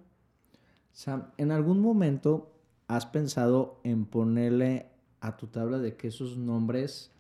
Sam, 0.92 1.30
¿en 1.36 1.50
algún 1.50 1.80
momento 1.80 2.52
has 2.88 3.06
pensado 3.06 3.80
en 3.84 4.04
ponerle 4.06 4.86
a 5.20 5.36
tu 5.36 5.46
tabla 5.48 5.78
de 5.78 5.96
quesos 5.96 6.36
nombres 6.36 7.12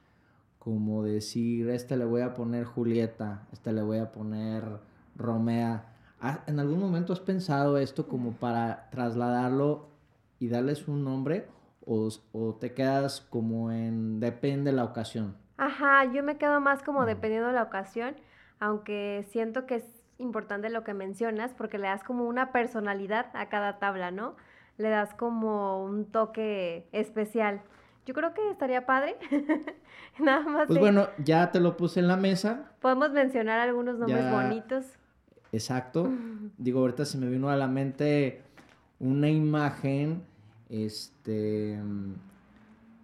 como 0.60 1.02
decir, 1.02 1.70
este 1.70 1.96
le 1.96 2.04
voy 2.04 2.20
a 2.20 2.34
poner 2.34 2.64
Julieta, 2.64 3.46
este 3.50 3.72
le 3.72 3.80
voy 3.80 3.96
a 3.96 4.12
poner 4.12 4.62
Romea. 5.16 5.94
¿En 6.46 6.60
algún 6.60 6.78
momento 6.78 7.14
has 7.14 7.20
pensado 7.20 7.78
esto 7.78 8.06
como 8.06 8.32
para 8.32 8.90
trasladarlo 8.90 9.88
y 10.38 10.48
darles 10.48 10.86
un 10.86 11.02
nombre? 11.02 11.48
O, 11.92 12.54
te 12.60 12.72
quedas 12.72 13.20
como 13.20 13.72
en 13.72 14.20
depende 14.20 14.70
la 14.70 14.84
ocasión? 14.84 15.36
Ajá, 15.56 16.04
yo 16.12 16.22
me 16.22 16.38
quedo 16.38 16.60
más 16.60 16.84
como 16.84 17.04
dependiendo 17.04 17.48
de 17.48 17.54
la 17.54 17.64
ocasión, 17.64 18.14
aunque 18.60 19.26
siento 19.30 19.66
que 19.66 19.76
es 19.76 19.84
importante 20.18 20.70
lo 20.70 20.84
que 20.84 20.94
mencionas 20.94 21.52
porque 21.52 21.78
le 21.78 21.88
das 21.88 22.04
como 22.04 22.28
una 22.28 22.52
personalidad 22.52 23.26
a 23.34 23.48
cada 23.48 23.80
tabla, 23.80 24.12
¿no? 24.12 24.36
Le 24.78 24.88
das 24.88 25.14
como 25.14 25.82
un 25.82 26.04
toque 26.04 26.88
especial. 26.92 27.60
Yo 28.06 28.14
creo 28.14 28.34
que 28.34 28.50
estaría 28.50 28.86
padre. 28.86 29.16
Nada 30.20 30.42
más. 30.42 30.66
Pues 30.68 30.78
bueno, 30.78 31.08
ya 31.18 31.50
te 31.50 31.58
lo 31.58 31.76
puse 31.76 31.98
en 31.98 32.06
la 32.06 32.16
mesa. 32.16 32.70
Podemos 32.80 33.10
mencionar 33.10 33.58
algunos 33.58 33.98
nombres 33.98 34.30
bonitos. 34.30 34.86
Exacto. 35.52 36.08
Digo, 36.56 36.80
ahorita 36.80 37.04
se 37.04 37.18
me 37.18 37.28
vino 37.28 37.50
a 37.50 37.56
la 37.56 37.66
mente 37.66 38.42
una 39.00 39.28
imagen, 39.28 40.22
este, 40.70 41.78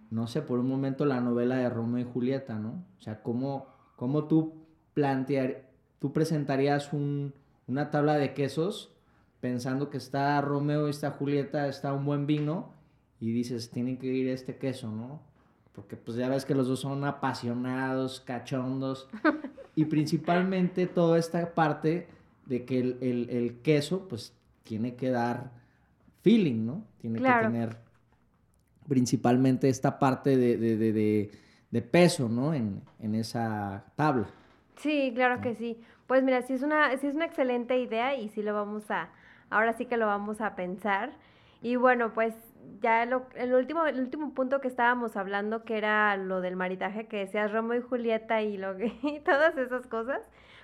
no 0.09 0.27
sé, 0.27 0.41
por 0.41 0.59
un 0.59 0.67
momento 0.67 1.05
la 1.05 1.21
novela 1.21 1.57
de 1.57 1.69
Romeo 1.69 2.07
y 2.07 2.11
Julieta, 2.11 2.57
¿no? 2.57 2.83
O 2.97 3.01
sea, 3.01 3.21
cómo, 3.21 3.67
cómo 3.95 4.25
tú 4.25 4.53
plantear, 4.93 5.69
tú 5.99 6.13
presentarías 6.13 6.93
un, 6.93 7.33
una 7.67 7.91
tabla 7.91 8.15
de 8.15 8.33
quesos 8.33 8.91
pensando 9.39 9.89
que 9.89 9.97
está 9.97 10.39
Romeo 10.41 10.87
y 10.87 10.91
está 10.91 11.11
Julieta, 11.11 11.67
está 11.67 11.93
un 11.93 12.05
buen 12.05 12.25
vino 12.25 12.71
y 13.19 13.31
dices, 13.31 13.69
tiene 13.69 13.97
que 13.97 14.07
ir 14.07 14.27
este 14.29 14.57
queso, 14.57 14.91
¿no? 14.91 15.21
Porque 15.73 15.95
pues 15.95 16.17
ya 16.17 16.27
ves 16.29 16.45
que 16.45 16.55
los 16.55 16.67
dos 16.67 16.79
son 16.79 17.03
apasionados, 17.03 18.19
cachondos. 18.21 19.07
y 19.75 19.85
principalmente 19.85 20.87
toda 20.87 21.19
esta 21.19 21.53
parte 21.53 22.07
de 22.45 22.65
que 22.65 22.79
el, 22.79 23.59
queso 23.61 24.07
pues 24.07 24.33
tiene 24.63 24.95
que 24.95 25.09
dar 25.09 25.51
feeling, 26.27 26.65
¿no? 26.65 26.83
Tiene 26.99 27.19
que 27.19 27.31
tener 27.41 27.77
principalmente 28.85 29.69
esta 29.69 29.97
parte 29.97 30.35
de, 30.35 31.81
peso, 31.91 32.27
¿no? 32.27 32.53
En, 32.53 32.81
esa 33.15 33.85
tabla. 33.95 34.27
Sí, 34.75 35.13
claro 35.15 35.39
que 35.39 35.55
sí. 35.55 35.81
Pues 36.05 36.23
mira, 36.23 36.41
sí 36.41 36.53
es 36.53 36.63
una, 36.63 36.95
sí 36.97 37.07
es 37.07 37.15
una 37.15 37.25
excelente 37.25 37.79
idea 37.79 38.15
y 38.15 38.27
sí 38.29 38.41
lo 38.41 38.53
vamos 38.53 38.91
a, 38.91 39.09
ahora 39.49 39.73
sí 39.73 39.85
que 39.85 39.95
lo 39.95 40.05
vamos 40.05 40.41
a 40.41 40.55
pensar. 40.55 41.11
Y 41.61 41.77
bueno, 41.77 42.13
pues 42.13 42.33
ya 42.81 43.03
el, 43.03 43.53
último, 43.53 43.85
el 43.85 43.99
último 43.99 44.33
punto 44.33 44.59
que 44.59 44.67
estábamos 44.67 45.15
hablando, 45.15 45.63
que 45.63 45.77
era 45.77 46.17
lo 46.17 46.41
del 46.41 46.57
maritaje, 46.57 47.07
que 47.07 47.17
decías 47.17 47.51
Romeo 47.53 47.79
y 47.79 47.81
Julieta 47.81 48.41
y, 48.41 48.57
lo 48.57 48.77
y 48.83 49.19
todas 49.23 49.57
esas 49.57 49.87
cosas, 49.87 50.19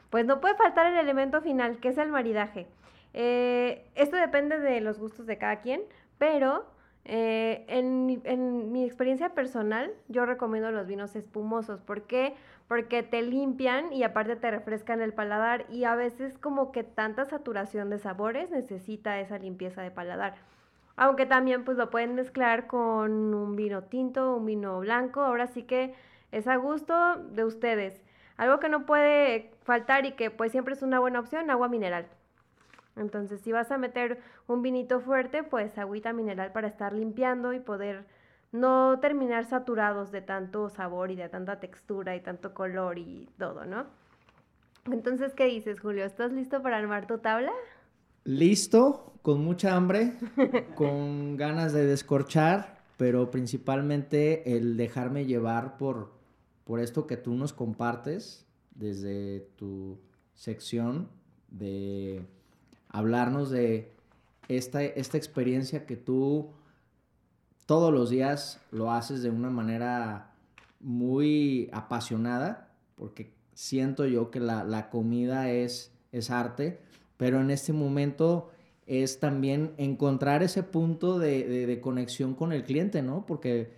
pues 0.09 0.25
no 0.25 0.41
puede 0.41 0.55
faltar 0.55 0.91
el 0.91 0.99
elemento 0.99 1.41
final, 1.41 1.77
que 1.77 1.87
es 1.87 1.97
el 1.97 2.09
maridaje. 2.11 2.67
Eh, 3.13 3.85
esto 3.95 4.15
depende 4.17 4.59
de 4.59 4.81
los 4.81 4.99
gustos 4.99 5.25
de 5.25 5.37
cada 5.37 5.61
quien, 5.61 5.81
pero 6.17 6.65
eh, 7.05 7.65
en, 7.67 8.71
mi 8.71 8.85
experiencia 8.85 9.29
personal, 9.33 9.91
yo 10.07 10.25
recomiendo 10.25 10.71
los 10.71 10.87
vinos 10.87 11.15
espumosos. 11.15 11.81
¿Por 11.81 12.03
qué? 12.03 12.35
Porque 12.67 13.03
te 13.03 13.21
limpian 13.21 13.91
y 13.91 14.03
aparte 14.03 14.35
te 14.35 14.49
refrescan 14.49 15.01
el 15.01 15.13
paladar 15.13 15.65
y 15.69 15.83
a 15.83 15.95
veces 15.95 16.37
como 16.37 16.71
que 16.71 16.83
tanta 16.83 17.25
saturación 17.25 17.89
de 17.89 17.99
sabores 17.99 18.49
necesita 18.51 19.19
esa 19.19 19.37
limpieza 19.37 19.81
de 19.81 19.91
paladar. 19.91 20.35
Aunque 20.95 21.25
también 21.25 21.65
pues 21.65 21.77
lo 21.77 21.89
pueden 21.89 22.15
mezclar 22.15 22.67
con 22.67 23.33
un 23.33 23.55
vino 23.55 23.83
tinto, 23.83 24.35
un 24.37 24.45
vino 24.45 24.79
blanco. 24.79 25.21
Ahora 25.21 25.47
sí 25.47 25.63
que 25.63 25.93
es 26.31 26.47
a 26.47 26.55
gusto 26.55 27.17
de 27.17 27.43
ustedes. 27.45 28.01
Algo 28.37 28.59
que 28.59 28.69
no 28.69 28.85
puede 28.85 29.51
faltar 29.63 30.05
y 30.05 30.13
que 30.13 30.31
pues 30.31 30.51
siempre 30.51 30.73
es 30.73 30.81
una 30.81 30.99
buena 30.99 31.19
opción, 31.19 31.49
agua 31.49 31.67
mineral. 31.67 32.07
Entonces 32.95 33.41
si 33.41 33.51
vas 33.51 33.71
a 33.71 33.77
meter 33.77 34.19
un 34.47 34.61
vinito 34.61 34.99
fuerte, 34.99 35.43
pues 35.43 35.77
agüita 35.77 36.13
mineral 36.13 36.51
para 36.51 36.67
estar 36.67 36.93
limpiando 36.93 37.53
y 37.53 37.59
poder 37.59 38.05
no 38.51 38.99
terminar 38.99 39.45
saturados 39.45 40.11
de 40.11 40.21
tanto 40.21 40.69
sabor 40.69 41.11
y 41.11 41.15
de 41.15 41.29
tanta 41.29 41.59
textura 41.59 42.15
y 42.15 42.21
tanto 42.21 42.53
color 42.53 42.99
y 42.99 43.27
todo, 43.37 43.65
¿no? 43.65 43.85
Entonces, 44.91 45.33
¿qué 45.33 45.45
dices, 45.45 45.79
Julio? 45.79 46.05
¿Estás 46.05 46.31
listo 46.31 46.61
para 46.61 46.77
armar 46.77 47.07
tu 47.07 47.17
tabla? 47.17 47.51
listo, 48.23 49.13
con 49.21 49.43
mucha 49.43 49.75
hambre, 49.75 50.13
con 50.75 51.37
ganas 51.37 51.73
de 51.73 51.85
descorchar, 51.85 52.83
pero 52.97 53.31
principalmente 53.31 54.55
el 54.55 54.77
dejarme 54.77 55.25
llevar 55.25 55.77
por, 55.77 56.13
por 56.63 56.79
esto 56.79 57.07
que 57.07 57.17
tú 57.17 57.33
nos 57.33 57.53
compartes 57.53 58.45
desde 58.75 59.41
tu 59.55 59.99
sección 60.33 61.09
de 61.49 62.25
hablarnos 62.93 63.49
de 63.49 63.91
esta, 64.47 64.81
esta 64.81 65.17
experiencia 65.17 65.85
que 65.85 65.97
tú 65.97 66.51
todos 67.65 67.93
los 67.93 68.09
días 68.09 68.61
lo 68.71 68.91
haces 68.91 69.21
de 69.21 69.29
una 69.29 69.49
manera 69.49 70.31
muy 70.79 71.69
apasionada, 71.73 72.69
porque 72.95 73.33
siento 73.53 74.05
yo 74.05 74.31
que 74.31 74.39
la, 74.39 74.63
la 74.63 74.89
comida 74.89 75.49
es, 75.49 75.91
es 76.13 76.29
arte 76.29 76.79
pero 77.17 77.39
en 77.39 77.51
este 77.51 77.73
momento 77.73 78.51
es 78.85 79.19
también 79.19 79.73
encontrar 79.77 80.43
ese 80.43 80.61
punto 80.61 81.19
de, 81.19 81.79
conexión 81.81 82.33
con 82.33 82.51
el 82.51 82.63
cliente, 82.63 83.01
¿no? 83.01 83.25
Porque 83.25 83.71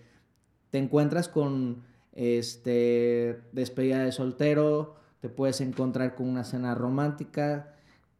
te 0.72 0.79
encuentras 0.79 1.29
con 1.29 1.84
este 2.13 3.41
despedida 3.51 4.03
de 4.03 4.12
soltero, 4.12 4.95
te 5.22 5.29
puedes 5.29 5.62
encontrar 5.62 6.15
con 6.15 6.27
una 6.27 6.43
cena 6.43 6.74
romántica, 6.74 7.75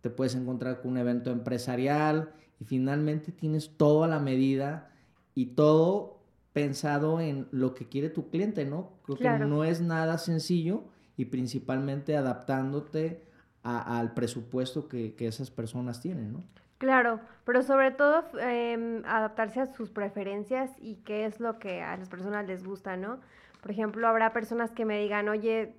te 0.06 0.12
puedes 0.12 0.36
encontrar 0.36 0.82
con 0.82 0.92
un 0.92 0.98
evento 1.00 1.32
empresarial 1.32 2.30
y 2.60 2.66
finalmente 2.66 3.32
tienes 3.32 3.76
todo 3.76 4.04
a 4.04 4.08
la 4.08 4.20
medida 4.20 4.92
y 5.34 5.48
todo 5.56 6.20
pensado 6.54 7.20
en 7.20 7.48
lo 7.50 7.74
que 7.74 7.90
quiere 7.90 8.12
tu 8.12 8.30
cliente, 8.30 8.66
¿no? 8.66 8.92
Creo 9.04 9.18
que 9.18 9.46
no 9.46 9.64
es 9.64 9.82
nada 9.82 10.20
sencillo 10.20 10.84
y 11.18 11.26
principalmente 11.26 12.16
adaptándote 12.16 13.24
al 13.64 14.14
presupuesto 14.14 14.88
que, 14.88 15.16
esas 15.18 15.50
personas 15.50 16.02
tienen, 16.02 16.34
¿no? 16.34 16.44
Claro, 16.78 17.20
pero 17.44 17.64
sobre 17.64 17.90
todo 17.90 18.26
em, 18.40 19.02
adaptarse 19.08 19.60
a 19.60 19.66
sus 19.66 19.90
preferencias 19.90 20.70
y 20.80 20.98
qué 20.98 21.26
es 21.26 21.40
lo 21.40 21.58
que 21.58 21.82
a 21.82 21.98
las 21.98 22.10
personas 22.10 22.46
les 22.46 22.64
gusta, 22.64 22.96
¿no? 22.96 23.22
Por 23.60 23.72
ejemplo, 23.72 24.08
habrá 24.08 24.34
personas 24.34 24.70
que 24.70 24.86
me 24.86 25.00
digan, 25.00 25.30
oye, 25.30 25.74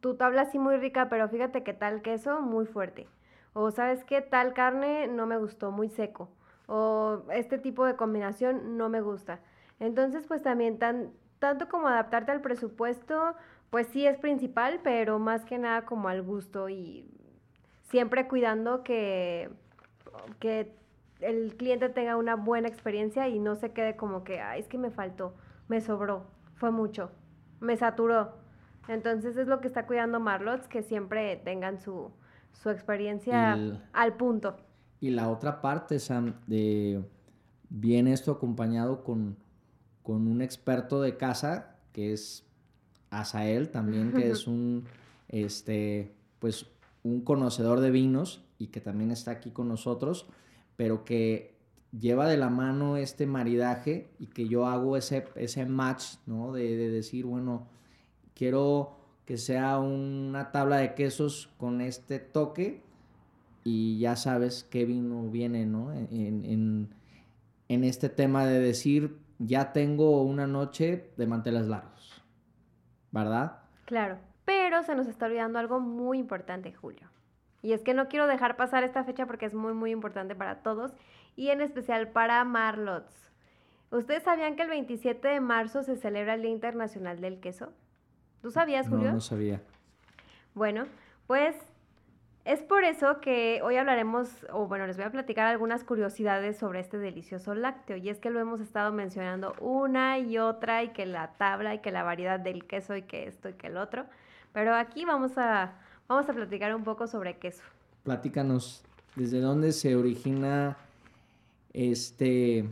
tu 0.00 0.16
tabla 0.16 0.46
sí 0.46 0.58
muy 0.58 0.78
rica, 0.78 1.08
pero 1.08 1.28
fíjate 1.28 1.62
que 1.62 1.74
tal 1.74 2.02
queso 2.02 2.40
muy 2.40 2.66
fuerte. 2.66 3.06
O 3.52 3.70
sabes 3.70 4.04
qué, 4.04 4.20
tal 4.20 4.52
carne 4.54 5.06
no 5.08 5.26
me 5.26 5.38
gustó, 5.38 5.70
muy 5.70 5.88
seco. 5.88 6.30
O 6.66 7.22
este 7.32 7.58
tipo 7.58 7.84
de 7.84 7.96
combinación 7.96 8.76
no 8.76 8.88
me 8.88 9.00
gusta. 9.00 9.40
Entonces, 9.80 10.26
pues 10.26 10.42
también 10.42 10.78
tan, 10.78 11.12
tanto 11.38 11.68
como 11.68 11.88
adaptarte 11.88 12.32
al 12.32 12.40
presupuesto, 12.40 13.34
pues 13.70 13.86
sí 13.88 14.06
es 14.06 14.18
principal, 14.18 14.80
pero 14.82 15.18
más 15.18 15.44
que 15.44 15.58
nada 15.58 15.84
como 15.84 16.08
al 16.08 16.22
gusto 16.22 16.68
y 16.68 17.08
siempre 17.84 18.28
cuidando 18.28 18.82
que, 18.82 19.50
que 20.40 20.74
el 21.20 21.56
cliente 21.56 21.88
tenga 21.88 22.16
una 22.16 22.36
buena 22.36 22.68
experiencia 22.68 23.28
y 23.28 23.38
no 23.38 23.56
se 23.56 23.72
quede 23.72 23.96
como 23.96 24.24
que, 24.24 24.40
ay, 24.40 24.60
es 24.60 24.68
que 24.68 24.78
me 24.78 24.90
faltó, 24.90 25.34
me 25.68 25.80
sobró, 25.80 26.26
fue 26.54 26.70
mucho, 26.70 27.10
me 27.60 27.76
saturó. 27.76 28.36
Entonces 28.88 29.36
es 29.36 29.48
lo 29.48 29.60
que 29.60 29.68
está 29.68 29.86
cuidando 29.86 30.20
Marlots, 30.20 30.68
que 30.68 30.82
siempre 30.82 31.36
tengan 31.36 31.78
su, 31.78 32.10
su 32.52 32.70
experiencia 32.70 33.58
al 33.92 34.16
punto. 34.16 34.56
Y 35.00 35.10
la 35.10 35.30
otra 35.30 35.60
parte, 35.60 35.98
Sam, 35.98 36.34
de, 36.46 37.04
viene 37.68 38.12
esto 38.12 38.32
acompañado 38.32 39.04
con, 39.04 39.36
con 40.02 40.26
un 40.26 40.42
experto 40.42 41.00
de 41.00 41.16
casa, 41.16 41.76
que 41.92 42.12
es 42.12 42.44
Asael 43.10 43.70
también, 43.70 44.12
que 44.12 44.30
es 44.30 44.46
un, 44.48 44.84
este, 45.28 46.14
pues, 46.38 46.66
un 47.04 47.20
conocedor 47.20 47.80
de 47.80 47.90
vinos 47.90 48.44
y 48.58 48.68
que 48.68 48.80
también 48.80 49.10
está 49.10 49.30
aquí 49.30 49.50
con 49.50 49.68
nosotros 49.68 50.26
pero 50.78 51.04
que 51.04 51.56
lleva 51.90 52.28
de 52.28 52.36
la 52.36 52.50
mano 52.50 52.96
este 52.96 53.26
maridaje 53.26 54.12
y 54.20 54.28
que 54.28 54.46
yo 54.46 54.66
hago 54.66 54.96
ese, 54.96 55.24
ese 55.34 55.66
match, 55.66 56.18
¿no? 56.24 56.52
De, 56.52 56.76
decir, 56.88 57.26
bueno, 57.26 57.66
quiero 58.32 58.97
que 59.28 59.36
sea 59.36 59.78
una 59.78 60.52
tabla 60.52 60.78
de 60.78 60.94
quesos 60.94 61.52
con 61.58 61.82
este 61.82 62.18
toque 62.18 62.82
y 63.62 63.98
ya 63.98 64.16
sabes 64.16 64.64
qué 64.64 64.86
vino 64.86 65.28
viene, 65.28 65.66
¿no? 65.66 65.92
En, 65.92 66.88
en 67.68 67.84
este 67.84 68.08
tema 68.08 68.46
de 68.46 68.58
decir, 68.58 69.18
ya 69.38 69.74
tengo 69.74 70.22
una 70.22 70.46
noche 70.46 71.10
de 71.18 71.26
manteles 71.26 71.66
largos, 71.66 72.24
¿verdad? 73.10 73.58
Claro, 73.84 74.16
pero 74.46 74.82
se 74.82 74.94
nos 74.94 75.06
está 75.06 75.26
olvidando 75.26 75.58
algo 75.58 75.78
muy 75.78 76.18
importante, 76.18 76.72
Julio. 76.72 77.10
Y 77.60 77.74
es 77.74 77.82
que 77.82 77.92
no 77.92 78.08
quiero 78.08 78.28
dejar 78.28 78.56
pasar 78.56 78.82
esta 78.82 79.04
fecha 79.04 79.26
porque 79.26 79.44
es 79.44 79.52
muy, 79.52 79.74
muy 79.74 79.90
importante 79.90 80.36
para 80.36 80.62
todos 80.62 80.94
y 81.36 81.50
en 81.50 81.60
especial 81.60 82.08
para 82.08 82.42
Marlots. 82.44 83.30
¿Ustedes 83.90 84.22
sabían 84.22 84.56
que 84.56 84.62
el 84.62 84.70
27 84.70 85.28
de 85.28 85.40
marzo 85.40 85.82
se 85.82 85.96
celebra 85.96 86.32
el 86.32 86.40
Día 86.40 86.50
Internacional 86.50 87.20
del 87.20 87.40
Queso? 87.40 87.74
¿Tú 88.42 88.50
sabías, 88.50 88.88
Julio? 88.88 89.08
No, 89.08 89.14
no 89.14 89.20
sabía. 89.20 89.60
Bueno, 90.54 90.86
pues 91.26 91.56
es 92.44 92.60
por 92.60 92.84
eso 92.84 93.20
que 93.20 93.60
hoy 93.62 93.76
hablaremos, 93.76 94.28
o 94.52 94.66
bueno, 94.66 94.86
les 94.86 94.96
voy 94.96 95.06
a 95.06 95.10
platicar 95.10 95.46
algunas 95.46 95.84
curiosidades 95.84 96.56
sobre 96.56 96.80
este 96.80 96.98
delicioso 96.98 97.54
lácteo. 97.54 97.96
Y 97.96 98.08
es 98.08 98.18
que 98.18 98.30
lo 98.30 98.40
hemos 98.40 98.60
estado 98.60 98.92
mencionando 98.92 99.54
una 99.60 100.18
y 100.18 100.38
otra, 100.38 100.82
y 100.82 100.88
que 100.90 101.06
la 101.06 101.32
tabla, 101.32 101.74
y 101.74 101.80
que 101.80 101.90
la 101.90 102.02
variedad 102.02 102.40
del 102.40 102.64
queso, 102.64 102.96
y 102.96 103.02
que 103.02 103.26
esto, 103.26 103.48
y 103.48 103.54
que 103.54 103.66
el 103.66 103.76
otro. 103.76 104.06
Pero 104.52 104.74
aquí 104.74 105.04
vamos 105.04 105.36
a 105.36 105.74
Vamos 106.08 106.26
a 106.26 106.32
platicar 106.32 106.74
un 106.74 106.84
poco 106.84 107.06
sobre 107.06 107.36
queso. 107.36 107.62
Platícanos, 108.02 108.82
¿desde 109.14 109.40
dónde 109.40 109.72
se 109.72 109.94
origina 109.94 110.78
este 111.74 112.66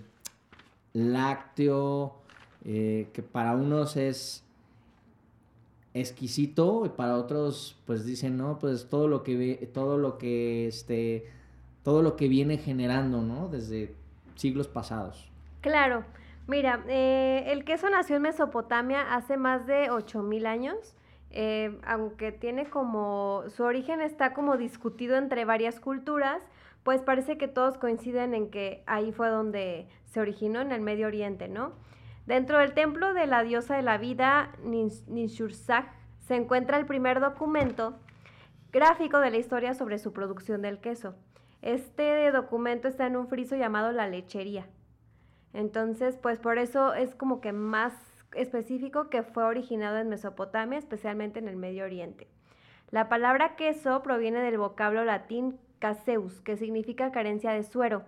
lácteo 0.95 2.15
eh, 2.65 3.11
que 3.13 3.23
para 3.23 3.53
unos 3.53 3.99
es 3.99 4.43
exquisito 6.01 6.85
y 6.87 6.89
para 6.91 7.17
otros 7.17 7.77
pues 7.87 8.05
dicen 8.05 8.37
no 8.37 8.59
pues 8.59 8.89
todo 8.89 9.09
lo 9.09 9.23
que 9.23 9.71
todo 9.73 9.99
lo 9.99 10.19
que 10.19 10.69
este 10.69 11.27
todo 11.83 12.03
lo 12.03 12.17
que 12.17 12.29
viene 12.29 12.59
generando 12.59 13.23
no 13.23 13.49
desde 13.49 13.95
siglos 14.35 14.69
pasados 14.69 15.29
claro. 15.61 16.05
Mira 16.49 16.85
eh, 16.89 17.45
el 17.49 17.65
queso 17.65 17.91
nació 17.91 18.17
en 18.17 18.23
Mesopotamia 18.23 19.17
hace 19.17 19.37
más 19.37 19.67
de 19.67 19.91
8000 19.91 20.47
años 20.47 20.95
eh, 21.39 21.79
aunque 21.85 22.33
tiene 22.33 22.65
como, 22.65 23.45
su 23.55 23.63
origen 23.65 24.01
está 24.01 24.33
como 24.33 24.57
discutido 24.57 25.17
entre 25.17 25.45
varias 25.45 25.81
culturas, 25.81 26.43
pues 26.83 27.03
parece 27.03 27.37
que 27.37 27.47
todos 27.47 27.77
coinciden 27.77 28.33
en 28.33 28.49
que 28.49 28.83
ahí 28.87 29.13
fue 29.13 29.29
donde 29.29 29.87
se 30.07 30.21
originó, 30.21 30.63
en 30.63 30.73
el 30.73 30.81
Medio 30.81 31.09
Oriente, 31.09 31.49
¿no? 31.49 31.73
Dentro 32.27 32.59
del 32.59 32.75
templo 32.75 33.15
de 33.15 33.27
la 33.27 33.45
diosa 33.45 33.77
de 33.77 33.83
la 33.83 33.99
vida, 33.99 34.51
Ninshursag, 34.65 35.93
se 36.19 36.35
encuentra 36.35 36.77
el 36.77 36.85
primer 36.85 37.21
documento 37.21 37.99
gráfico 38.73 39.21
de 39.21 39.31
la 39.31 39.37
historia 39.37 39.75
sobre 39.75 39.99
su 39.99 40.13
producción 40.13 40.61
del 40.61 40.81
queso. 40.81 41.15
Este 41.63 42.31
documento 42.33 42.89
está 42.89 43.07
en 43.07 43.17
un 43.17 43.29
friso 43.29 43.55
llamado 43.55 43.93
la 43.93 44.09
lechería. 44.09 44.67
Entonces, 45.53 46.19
pues 46.19 46.41
por 46.41 46.59
eso 46.59 46.95
es 46.95 47.15
como 47.15 47.41
que 47.41 47.53
más 47.53 47.95
específico 48.35 49.09
que 49.09 49.23
fue 49.23 49.45
originado 49.45 49.99
en 49.99 50.09
Mesopotamia, 50.09 50.79
especialmente 50.79 51.39
en 51.39 51.49
el 51.49 51.57
Medio 51.57 51.85
Oriente. 51.85 52.29
La 52.91 53.09
palabra 53.09 53.57
queso 53.57 54.03
proviene 54.03 54.41
del 54.41 54.59
vocablo 54.59 55.05
latín 55.05 55.59
caseus, 55.79 56.41
que 56.43 56.57
significa 56.57 57.13
carencia 57.13 57.53
de 57.53 57.63
suero. 57.63 58.05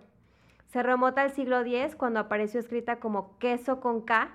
Se 0.69 0.83
remota 0.83 1.23
al 1.23 1.31
siglo 1.31 1.59
X 1.61 1.95
cuando 1.95 2.19
apareció 2.19 2.59
escrita 2.59 2.99
como 2.99 3.37
queso 3.39 3.79
con 3.79 4.01
K, 4.01 4.29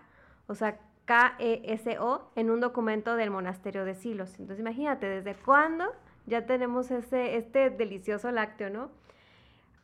o 0.49 0.55
sea, 0.57 0.81
K-E-S-O, 1.05 2.31
en 2.35 2.51
un 2.51 2.61
documento 2.61 3.15
del 3.15 3.31
monasterio 3.31 3.85
de 3.85 3.95
Silos. 3.95 4.31
Entonces 4.41 4.59
imagínate, 4.59 5.07
¿desde 5.07 5.35
cuándo 5.35 5.93
ya 6.27 6.45
tenemos 6.45 6.91
ese, 6.91 7.37
este 7.37 7.71
delicioso 7.71 8.33
lácteo, 8.33 8.69
no? 8.69 8.91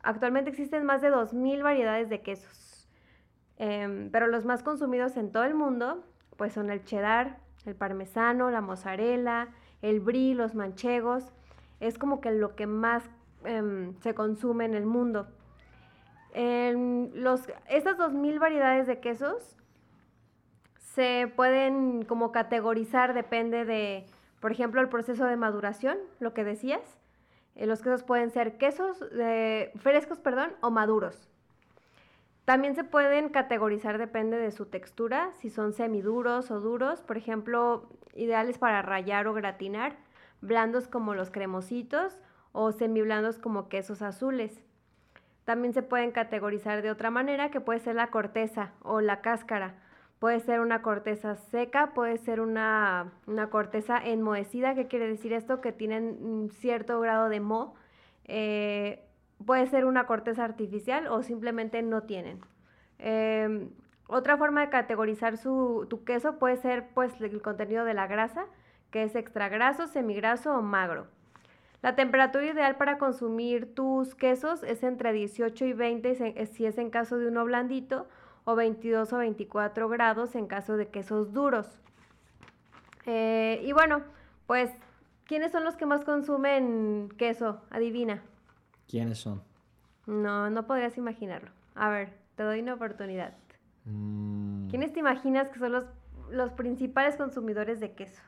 Actualmente 0.03 0.49
existen 0.49 0.83
más 0.83 1.01
de 1.01 1.11
2.000 1.11 1.63
variedades 1.63 2.09
de 2.09 2.21
quesos. 2.21 2.89
Em, 3.57 4.09
pero 4.11 4.27
los 4.27 4.43
más 4.43 4.61
consumidos 4.61 5.15
en 5.15 5.31
todo 5.31 5.45
el 5.45 5.53
mundo, 5.53 6.03
pues 6.35 6.51
son 6.51 6.69
el 6.69 6.83
cheddar, 6.83 7.37
el 7.65 7.75
parmesano, 7.75 8.51
la 8.51 8.59
mozzarella, 8.59 9.49
el 9.81 10.01
brie, 10.01 10.35
los 10.35 10.53
manchegos. 10.53 11.31
Es 11.79 11.97
como 11.97 12.19
que 12.19 12.31
lo 12.31 12.55
que 12.55 12.67
más 12.67 13.09
em, 13.45 13.93
se 14.01 14.13
consume 14.15 14.65
en 14.65 14.73
el 14.73 14.85
mundo. 14.85 15.27
Los, 16.33 17.41
estas 17.67 17.97
2.000 17.97 18.39
variedades 18.39 18.87
de 18.87 18.99
quesos 18.99 19.57
se 20.77 21.31
pueden 21.35 22.03
como 22.03 22.31
categorizar, 22.31 23.13
depende 23.13 23.65
de, 23.65 24.05
por 24.39 24.51
ejemplo, 24.51 24.81
el 24.81 24.89
proceso 24.89 25.25
de 25.25 25.37
maduración, 25.37 25.97
lo 26.19 26.33
que 26.33 26.43
decías. 26.43 26.97
Eh, 27.55 27.65
los 27.65 27.81
quesos 27.81 28.03
pueden 28.03 28.31
ser 28.31 28.57
quesos 28.57 29.03
eh, 29.13 29.71
frescos, 29.77 30.19
perdón, 30.19 30.51
o 30.61 30.71
maduros. 30.71 31.29
También 32.45 32.75
se 32.75 32.83
pueden 32.83 33.29
categorizar, 33.29 33.97
depende 33.97 34.37
de 34.37 34.51
su 34.51 34.65
textura, 34.65 35.31
si 35.39 35.49
son 35.49 35.73
semiduros 35.73 36.51
o 36.51 36.59
duros, 36.59 37.01
por 37.01 37.17
ejemplo, 37.17 37.87
ideales 38.13 38.57
para 38.57 38.81
rayar 38.81 39.27
o 39.27 39.33
gratinar, 39.33 39.95
blandos 40.41 40.87
como 40.87 41.13
los 41.13 41.29
cremositos 41.29 42.19
o 42.51 42.71
semiblandos 42.71 43.37
como 43.37 43.69
quesos 43.69 44.01
azules. 44.01 44.63
También 45.45 45.73
se 45.73 45.81
pueden 45.81 46.11
categorizar 46.11 46.81
de 46.81 46.91
otra 46.91 47.09
manera, 47.09 47.49
que 47.49 47.61
puede 47.61 47.79
ser 47.79 47.95
la 47.95 48.07
corteza 48.07 48.73
o 48.83 49.01
la 49.01 49.21
cáscara. 49.21 49.75
Puede 50.19 50.39
ser 50.39 50.59
una 50.59 50.83
corteza 50.83 51.35
seca, 51.35 51.93
puede 51.93 52.17
ser 52.17 52.41
una, 52.41 53.11
corteza 53.49 53.97
enmohecida, 53.97 54.75
¿qué 54.75 54.87
quiere 54.87 55.07
decir 55.07 55.33
esto? 55.33 55.61
Que 55.61 55.71
tienen 55.71 56.49
cierto 56.51 56.99
grado 56.99 57.27
de 57.27 57.39
moho. 57.39 57.73
Eh, 58.25 59.03
puede 59.45 59.65
ser 59.67 59.85
una 59.85 60.05
corteza 60.05 60.43
artificial 60.43 61.07
o 61.07 61.23
simplemente 61.23 61.81
no 61.81 62.03
tienen. 62.03 62.39
Em, 62.99 63.71
otra 64.07 64.37
forma 64.37 64.61
de 64.61 64.69
categorizar 64.69 65.37
su, 65.37 65.87
tu 65.89 66.03
queso 66.03 66.37
puede 66.37 66.57
ser 66.57 66.89
pues 66.93 67.19
el 67.19 67.41
contenido 67.41 67.83
de 67.85 67.95
la 67.95 68.05
grasa, 68.07 68.45
que 68.91 69.03
es 69.03 69.15
extra 69.15 69.49
graso, 69.49 69.87
semigraso 69.87 70.55
o 70.55 70.61
magro. 70.61 71.07
La 71.81 71.95
temperatura 71.95 72.45
ideal 72.45 72.77
para 72.77 72.99
consumir 72.99 73.73
tus 73.73 74.13
quesos 74.13 74.61
es 74.63 74.83
entre 74.83 75.13
18 75.13 75.65
y 75.65 75.73
20 75.73 76.45
si 76.45 76.65
es 76.65 76.77
en 76.77 76.91
caso 76.91 77.17
de 77.17 77.27
uno 77.27 77.43
blandito 77.43 78.07
o 78.43 78.55
22 78.55 79.11
o 79.13 79.17
24 79.17 79.89
grados 79.89 80.35
en 80.35 80.47
caso 80.47 80.77
de 80.77 80.89
quesos 80.89 81.33
duros. 81.33 81.79
Eh, 83.07 83.61
y 83.65 83.71
bueno, 83.71 84.03
pues, 84.45 84.71
¿quiénes 85.25 85.51
son 85.51 85.63
los 85.63 85.75
que 85.75 85.87
más 85.87 86.03
consumen 86.03 87.09
queso? 87.17 87.61
Adivina. 87.71 88.21
¿Quiénes 88.87 89.17
son? 89.17 89.41
No, 90.05 90.51
no 90.51 90.67
podrías 90.67 90.97
imaginarlo. 90.97 91.49
A 91.73 91.89
ver, 91.89 92.13
te 92.35 92.43
doy 92.43 92.59
una 92.59 92.75
oportunidad. 92.75 93.33
Mm. 93.85 94.67
¿Quiénes 94.69 94.93
te 94.93 94.99
imaginas 94.99 95.49
que 95.49 95.57
son 95.57 95.71
los, 95.71 95.85
los 96.29 96.51
principales 96.51 97.15
consumidores 97.15 97.79
de 97.79 97.93
queso? 97.93 98.21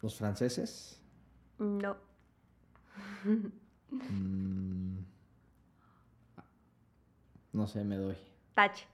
¿Los 0.00 0.16
franceses? 0.16 1.02
No. 1.58 2.05
Mm. 3.90 4.98
No 7.52 7.66
sé, 7.66 7.84
me 7.84 7.96
doy. 7.96 8.16
Tache. 8.54 8.86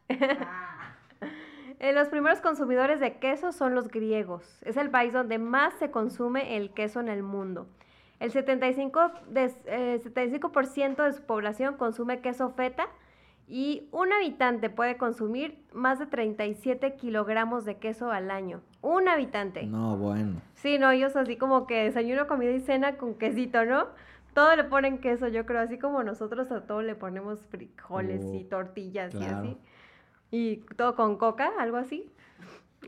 Eh, 1.79 1.93
los 1.93 2.09
primeros 2.11 2.41
consumidores 2.41 3.01
de 3.01 3.19
queso 3.19 3.51
son 3.51 3.75
los 3.75 3.89
griegos. 3.89 4.63
Es 4.63 4.77
el 4.77 4.89
país 4.89 5.13
donde 5.13 5.39
más 5.39 5.75
se 5.81 5.91
consume 5.91 6.57
el 6.57 6.71
queso 6.71 7.01
en 7.01 7.09
el 7.09 7.25
mundo. 7.25 7.67
El 8.21 8.33
75%, 8.33 9.21
de, 9.27 9.53
eh, 9.67 10.01
de 10.05 11.13
su 11.13 11.23
población 11.25 11.77
consume 11.77 12.21
queso 12.21 12.51
feta 12.51 12.87
y 13.49 13.89
un 13.91 14.13
habitante 14.13 14.71
puede 14.71 14.97
consumir 14.97 15.59
más 15.73 15.99
de 15.99 16.07
37 16.07 16.95
kilogramos 16.95 17.65
de 17.65 17.79
queso 17.79 18.13
al 18.13 18.31
año. 18.31 18.63
Un 18.83 19.09
habitante. 19.09 19.65
No, 19.65 19.97
bueno. 19.97 20.43
Sí, 20.55 20.79
no, 20.79 20.91
ellos 20.91 21.17
así 21.17 21.37
como 21.37 21.67
que 21.67 21.85
desayuno, 21.85 22.27
comida 22.27 22.51
y 22.51 22.61
cena 22.61 22.97
con 22.97 23.15
quesito, 23.15 23.65
¿no? 23.65 23.87
todo 24.35 24.57
le 24.57 24.65
ponen 24.65 24.99
queso, 24.99 25.29
yo 25.29 25.45
creo, 25.47 25.61
así 25.61 25.79
como 25.79 26.03
nosotros 26.03 26.51
a 26.53 26.63
todo 26.67 26.83
le 26.83 26.95
ponemos 26.95 27.41
frijoles 27.47 28.23
y 28.33 28.45
Oh, 28.45 28.49
tortillas 28.49 29.15
y 29.15 29.25
así. 29.25 29.59
Y 30.31 30.57
todo 30.77 30.97
con 30.97 31.19
coca, 31.19 31.53
algo 31.59 31.77
así. 31.77 32.11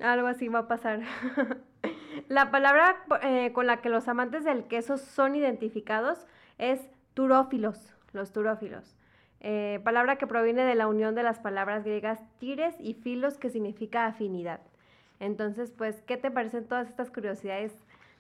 Algo 0.03 0.27
así 0.27 0.49
va 0.49 0.61
a 0.61 0.69
pasar. 0.69 1.01
la 2.29 2.51
palabra 2.51 2.97
eh, 3.23 3.53
con 3.53 3.67
la 3.67 3.81
que 3.81 3.91
los 3.91 4.09
amantes 4.09 4.45
del 4.45 4.65
queso 4.65 4.97
son 4.97 5.37
identificados 5.37 6.27
es 6.59 6.81
turófilos, 7.13 7.95
los 8.13 8.33
turófilos. 8.33 8.97
Eh, 9.41 9.81
palabra 9.85 10.17
que 10.17 10.27
proviene 10.27 10.65
de 10.65 10.75
la 10.75 10.89
unión 10.89 11.15
de 11.15 11.23
las 11.23 11.39
palabras 11.39 11.85
griegas 11.85 12.19
tires 12.39 12.75
y 12.81 12.95
filos, 12.95 13.37
que 13.37 13.51
significa 13.51 14.07
afinidad. 14.07 14.61
Entonces, 15.25 15.73
pues, 15.77 16.03
¿qué 16.07 16.19
te 16.19 16.31
parecen 16.31 16.67
todas 16.67 16.89
estas 16.89 17.11
curiosidades 17.11 17.73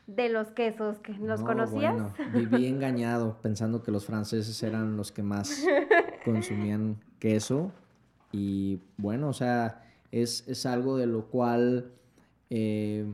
de 0.06 0.30
los 0.30 0.48
quesos? 0.48 0.98
que 1.00 1.12
¿Los 1.12 1.40
No, 1.40 1.46
conocías? 1.46 1.94
Bueno, 1.94 2.32
viví 2.32 2.66
engañado 2.66 3.36
pensando 3.42 3.82
que 3.82 3.90
los 3.90 4.06
franceses 4.06 4.62
eran 4.62 4.96
los 4.96 5.12
que 5.12 5.22
más 5.22 5.64
consumían 6.24 6.96
queso. 7.18 7.72
Y 8.32 8.80
bueno, 8.96 9.28
o 9.28 9.32
sea, 9.34 9.84
es, 10.10 10.48
es 10.48 10.64
algo 10.64 10.96
de 10.96 11.06
lo 11.06 11.26
cual, 11.26 11.92
eh, 12.48 13.04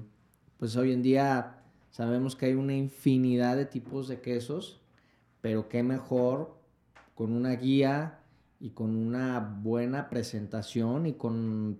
pues 0.59 0.77
hoy 0.77 0.93
en 0.93 1.03
día 1.03 1.57
sabemos 1.91 2.37
que 2.37 2.47
hay 2.47 2.55
una 2.55 2.75
infinidad 2.75 3.57
de 3.57 3.67
tipos 3.67 4.07
de 4.07 4.21
quesos, 4.21 4.81
pero 5.41 5.69
qué 5.69 5.83
mejor 5.83 6.55
con 7.17 7.33
una 7.33 7.51
guía 7.57 8.21
y 8.61 8.71
con 8.71 8.95
una 8.95 9.41
buena 9.41 10.09
presentación 10.09 11.07
y 11.07 11.15
con, 11.15 11.79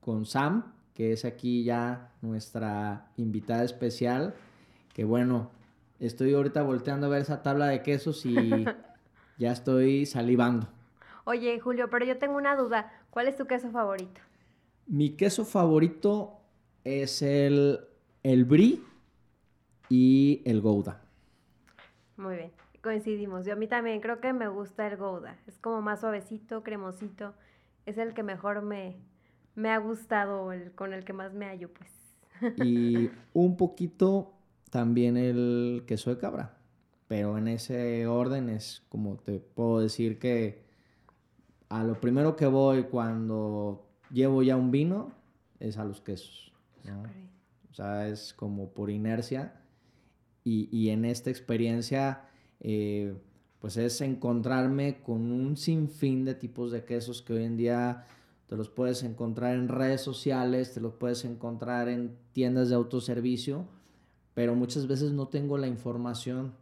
con 0.00 0.26
Sam, 0.26 0.73
que 0.94 1.12
es 1.12 1.24
aquí 1.24 1.64
ya 1.64 2.12
nuestra 2.22 3.10
invitada 3.16 3.64
especial, 3.64 4.34
que 4.94 5.04
bueno, 5.04 5.50
estoy 5.98 6.32
ahorita 6.34 6.62
volteando 6.62 7.06
a 7.06 7.10
ver 7.10 7.22
esa 7.22 7.42
tabla 7.42 7.66
de 7.66 7.82
quesos 7.82 8.24
y 8.24 8.36
ya 9.38 9.52
estoy 9.52 10.06
salivando. 10.06 10.68
Oye, 11.24 11.58
Julio, 11.58 11.90
pero 11.90 12.04
yo 12.04 12.18
tengo 12.18 12.36
una 12.36 12.56
duda. 12.56 12.92
¿Cuál 13.10 13.28
es 13.28 13.36
tu 13.36 13.46
queso 13.46 13.70
favorito? 13.70 14.20
Mi 14.86 15.10
queso 15.10 15.44
favorito 15.44 16.40
es 16.84 17.22
el, 17.22 17.80
el 18.22 18.44
brie 18.44 18.80
y 19.88 20.42
el 20.44 20.60
gouda. 20.60 21.00
Muy 22.16 22.36
bien, 22.36 22.52
coincidimos. 22.82 23.44
Yo 23.44 23.54
a 23.54 23.56
mí 23.56 23.66
también 23.66 24.00
creo 24.00 24.20
que 24.20 24.32
me 24.32 24.46
gusta 24.46 24.86
el 24.86 24.96
Gouda. 24.96 25.36
Es 25.48 25.58
como 25.58 25.82
más 25.82 26.00
suavecito, 26.00 26.62
cremosito. 26.62 27.34
Es 27.86 27.98
el 27.98 28.14
que 28.14 28.22
mejor 28.22 28.62
me, 28.62 28.96
me 29.54 29.70
ha 29.70 29.78
gustado, 29.78 30.52
el 30.52 30.72
con 30.72 30.92
el 30.92 31.04
que 31.04 31.12
más 31.12 31.32
me 31.32 31.46
hallo, 31.46 31.70
pues. 31.72 32.58
y 32.58 33.10
un 33.32 33.56
poquito 33.56 34.32
también 34.70 35.16
el 35.16 35.84
queso 35.86 36.10
de 36.10 36.18
cabra. 36.18 36.56
Pero 37.06 37.36
en 37.38 37.48
ese 37.48 38.06
orden 38.06 38.48
es 38.48 38.82
como 38.88 39.16
te 39.16 39.38
puedo 39.38 39.80
decir 39.80 40.18
que 40.18 40.64
a 41.68 41.84
lo 41.84 42.00
primero 42.00 42.34
que 42.34 42.46
voy 42.46 42.84
cuando 42.84 43.86
llevo 44.10 44.42
ya 44.42 44.56
un 44.56 44.70
vino 44.70 45.12
es 45.60 45.78
a 45.78 45.84
los 45.84 46.00
quesos. 46.00 46.52
O 47.70 47.74
sea, 47.74 48.08
es 48.08 48.32
como 48.34 48.70
por 48.70 48.90
inercia. 48.90 49.54
Y, 50.44 50.68
y 50.76 50.90
en 50.90 51.04
esta 51.04 51.30
experiencia, 51.30 52.28
eh, 52.60 53.14
pues 53.60 53.76
es 53.76 54.00
encontrarme 54.00 55.02
con 55.02 55.32
un 55.32 55.56
sinfín 55.56 56.24
de 56.24 56.34
tipos 56.34 56.70
de 56.70 56.84
quesos 56.84 57.22
que 57.22 57.32
hoy 57.32 57.44
en 57.44 57.56
día 57.56 58.04
te 58.54 58.58
los 58.58 58.68
puedes 58.68 59.02
encontrar 59.02 59.56
en 59.56 59.66
redes 59.66 60.00
sociales, 60.00 60.72
te 60.72 60.80
los 60.80 60.94
puedes 60.94 61.24
encontrar 61.24 61.88
en 61.88 62.16
tiendas 62.32 62.68
de 62.68 62.76
autoservicio, 62.76 63.66
pero 64.32 64.54
muchas 64.54 64.86
veces 64.86 65.10
no 65.10 65.26
tengo 65.26 65.58
la 65.58 65.66
información. 65.66 66.54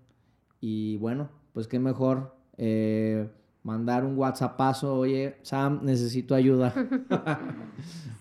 Y 0.59 0.97
bueno, 0.97 1.29
pues 1.53 1.69
qué 1.69 1.79
mejor 1.79 2.35
eh, 2.57 3.29
mandar 3.63 4.07
un 4.07 4.17
WhatsAppazo, 4.17 4.97
oye, 4.97 5.37
Sam, 5.43 5.81
necesito 5.83 6.35
ayuda. 6.35 6.73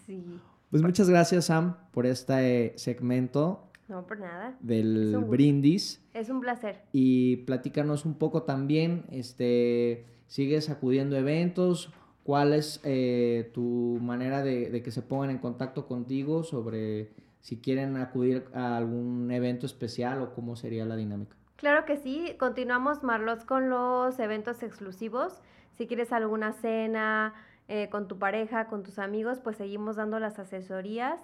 Sí, 0.06 0.22
Pues 0.70 0.84
muchas 0.84 1.10
gracias, 1.10 1.46
Sam, 1.46 1.78
por 1.92 2.06
este 2.06 2.74
segmento 2.76 3.70
no 3.88 4.06
por 4.06 4.20
nada. 4.20 4.58
Del 4.60 5.18
brindis. 5.30 6.02
Es 6.14 6.30
un 6.30 6.42
placer. 6.42 6.82
Y 6.92 7.38
platícanos 7.38 8.06
un 8.06 8.16
poco 8.16 8.44
también, 8.44 9.06
este, 9.12 10.06
¿sigues 10.28 10.70
acudiendo 10.70 11.16
a 11.16 11.20
eventos? 11.20 11.92
¿Cuál 12.24 12.54
es 12.54 12.80
eh, 12.84 13.50
tu 13.54 13.98
manera 14.02 14.44
de, 14.44 14.82
que 14.84 14.92
se 14.92 15.02
pongan 15.02 15.32
en 15.32 15.40
contacto 15.40 15.88
contigo 15.88 16.44
sobre 16.44 17.10
si 17.40 17.58
quieren 17.58 17.98
acudir 17.98 18.46
a 18.54 18.78
algún 18.78 19.32
evento 19.32 19.66
especial 19.66 20.22
o 20.22 20.34
cómo 20.36 20.56
sería 20.56 20.86
la 20.86 20.96
dinámica? 20.96 21.36
Claro 21.56 21.86
que 21.86 21.98
sí, 21.98 22.36
continuamos 22.40 23.04
Marlos 23.04 23.44
con 23.44 23.70
los 23.70 24.20
eventos 24.20 24.62
exclusivos. 24.62 25.42
Si 25.78 25.88
quieres 25.88 26.12
alguna 26.12 26.54
cena 26.54 27.34
eh, 27.68 27.90
con 27.90 28.08
tu 28.08 28.20
pareja, 28.20 28.68
con 28.68 28.84
tus 28.84 29.00
amigos, 29.00 29.40
pues 29.40 29.58
seguimos 29.58 29.96
dando 29.96 30.20
las 30.20 30.38
asesorías 30.38 31.20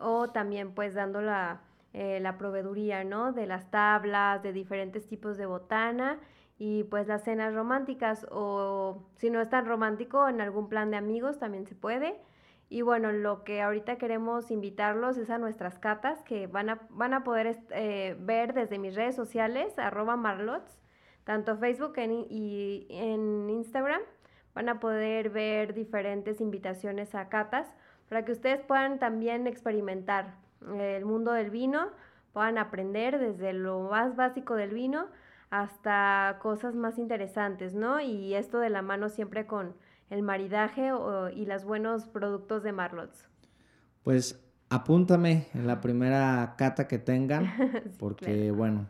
o 0.00 0.30
también 0.30 0.72
pues 0.72 0.94
dando 0.94 1.20
la, 1.20 1.60
eh, 1.92 2.18
la 2.20 2.38
proveeduría, 2.38 3.04
¿no? 3.04 3.32
De 3.32 3.46
las 3.46 3.70
tablas, 3.70 4.42
de 4.42 4.52
diferentes 4.52 5.06
tipos 5.06 5.36
de 5.36 5.46
botana 5.46 6.18
y 6.60 6.84
pues 6.84 7.08
las 7.08 7.24
cenas 7.24 7.54
románticas 7.54 8.26
o 8.30 9.02
si 9.16 9.30
no 9.30 9.40
es 9.40 9.48
tan 9.48 9.64
romántico, 9.64 10.28
en 10.28 10.42
algún 10.42 10.68
plan 10.68 10.90
de 10.90 10.98
amigos 10.98 11.38
también 11.38 11.66
se 11.66 11.74
puede. 11.74 12.20
Y 12.68 12.82
bueno, 12.82 13.12
lo 13.12 13.44
que 13.44 13.62
ahorita 13.62 13.96
queremos 13.96 14.50
invitarlos 14.50 15.16
es 15.16 15.30
a 15.30 15.38
nuestras 15.38 15.78
catas 15.78 16.20
que 16.20 16.48
van 16.48 16.68
a, 16.68 16.80
van 16.90 17.14
a 17.14 17.24
poder 17.24 17.58
eh, 17.70 18.14
ver 18.20 18.52
desde 18.52 18.78
mis 18.78 18.94
redes 18.94 19.16
sociales, 19.16 19.78
arroba 19.78 20.16
marlots, 20.16 20.78
tanto 21.24 21.56
Facebook 21.56 21.94
y 21.96 22.86
en 22.90 23.48
Instagram. 23.48 24.02
Van 24.54 24.68
a 24.68 24.80
poder 24.80 25.30
ver 25.30 25.72
diferentes 25.72 26.42
invitaciones 26.42 27.14
a 27.14 27.30
catas 27.30 27.74
para 28.10 28.26
que 28.26 28.32
ustedes 28.32 28.60
puedan 28.60 28.98
también 28.98 29.46
experimentar 29.46 30.34
eh, 30.74 30.96
el 30.98 31.06
mundo 31.06 31.32
del 31.32 31.48
vino, 31.48 31.88
puedan 32.34 32.58
aprender 32.58 33.18
desde 33.18 33.54
lo 33.54 33.80
más 33.80 34.14
básico 34.14 34.56
del 34.56 34.74
vino 34.74 35.06
hasta 35.50 36.38
cosas 36.42 36.74
más 36.76 36.98
interesantes, 36.98 37.74
¿no? 37.74 38.00
Y 38.00 38.34
esto 38.34 38.58
de 38.60 38.70
la 38.70 38.82
mano 38.82 39.08
siempre 39.08 39.46
con 39.46 39.74
el 40.10 40.22
maridaje 40.22 40.92
o- 40.92 41.28
y 41.30 41.46
los 41.46 41.64
buenos 41.64 42.06
productos 42.06 42.62
de 42.62 42.72
Marlots. 42.72 43.28
Pues 44.02 44.40
apúntame 44.70 45.46
en 45.54 45.66
la 45.66 45.80
primera 45.80 46.54
cata 46.56 46.88
que 46.88 46.98
tengan, 46.98 47.54
porque 47.98 48.50
claro. 48.50 48.50
bueno, 48.50 48.88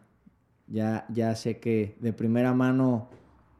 ya, 0.66 1.06
ya 1.10 1.34
sé 1.36 1.60
que 1.60 1.96
de 2.00 2.12
primera 2.12 2.54
mano 2.54 3.10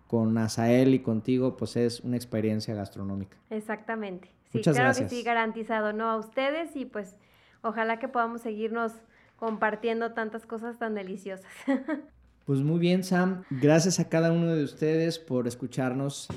con 0.08 0.36
Azael 0.38 0.94
y 0.94 1.00
contigo, 1.00 1.56
pues 1.56 1.76
es 1.76 2.00
una 2.00 2.16
experiencia 2.16 2.74
gastronómica. 2.74 3.36
Exactamente. 3.50 4.30
Sí, 4.52 4.58
Muchas 4.58 4.72
claro 4.72 4.94
gracias. 4.94 5.10
que 5.10 5.16
sí, 5.16 5.22
garantizado, 5.22 5.92
¿no? 5.92 6.08
A 6.10 6.16
ustedes 6.16 6.74
y 6.76 6.84
pues 6.86 7.16
ojalá 7.62 7.98
que 7.98 8.08
podamos 8.08 8.40
seguirnos 8.42 8.92
compartiendo 9.36 10.12
tantas 10.14 10.46
cosas 10.46 10.78
tan 10.78 10.94
deliciosas. 10.94 11.50
Pues 12.44 12.60
muy 12.60 12.78
bien, 12.78 13.04
Sam. 13.04 13.44
Gracias 13.50 14.00
a 14.00 14.08
cada 14.08 14.32
uno 14.32 14.54
de 14.54 14.64
ustedes 14.64 15.18
por 15.18 15.46
escucharnos. 15.46 16.28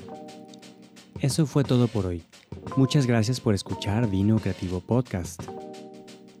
Eso 1.20 1.46
fue 1.46 1.64
todo 1.64 1.88
por 1.88 2.06
hoy. 2.06 2.22
Muchas 2.76 3.06
gracias 3.06 3.40
por 3.40 3.54
escuchar 3.54 4.08
Vino 4.10 4.38
Creativo 4.38 4.80
Podcast. 4.80 5.42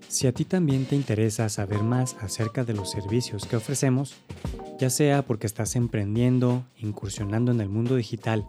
Si 0.08 0.26
a 0.26 0.32
ti 0.32 0.44
también 0.44 0.84
te 0.84 0.94
interesa 0.94 1.48
saber 1.48 1.82
más 1.82 2.16
acerca 2.20 2.64
de 2.64 2.74
los 2.74 2.90
servicios 2.90 3.46
que 3.46 3.56
ofrecemos, 3.56 4.14
ya 4.78 4.90
sea 4.90 5.22
porque 5.22 5.46
estás 5.46 5.74
emprendiendo, 5.74 6.64
incursionando 6.78 7.50
en 7.50 7.60
el 7.60 7.68
mundo 7.68 7.96
digital, 7.96 8.46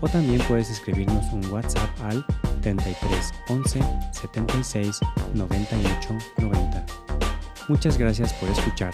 o 0.00 0.08
también 0.08 0.40
puedes 0.48 0.70
escribirnos 0.70 1.32
un 1.32 1.44
WhatsApp 1.52 1.88
al 2.02 2.24
73 2.62 3.32
11 3.48 3.80
76 4.12 5.00
98 5.34 6.18
90. 6.38 6.86
Muchas 7.68 7.98
gracias 7.98 8.32
por 8.34 8.48
escuchar. 8.48 8.92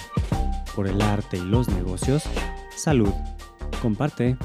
Por 0.74 0.86
el 0.86 1.00
arte 1.00 1.38
y 1.38 1.44
los 1.44 1.68
negocios, 1.68 2.24
salud. 2.76 3.12
Comparte. 3.80 4.36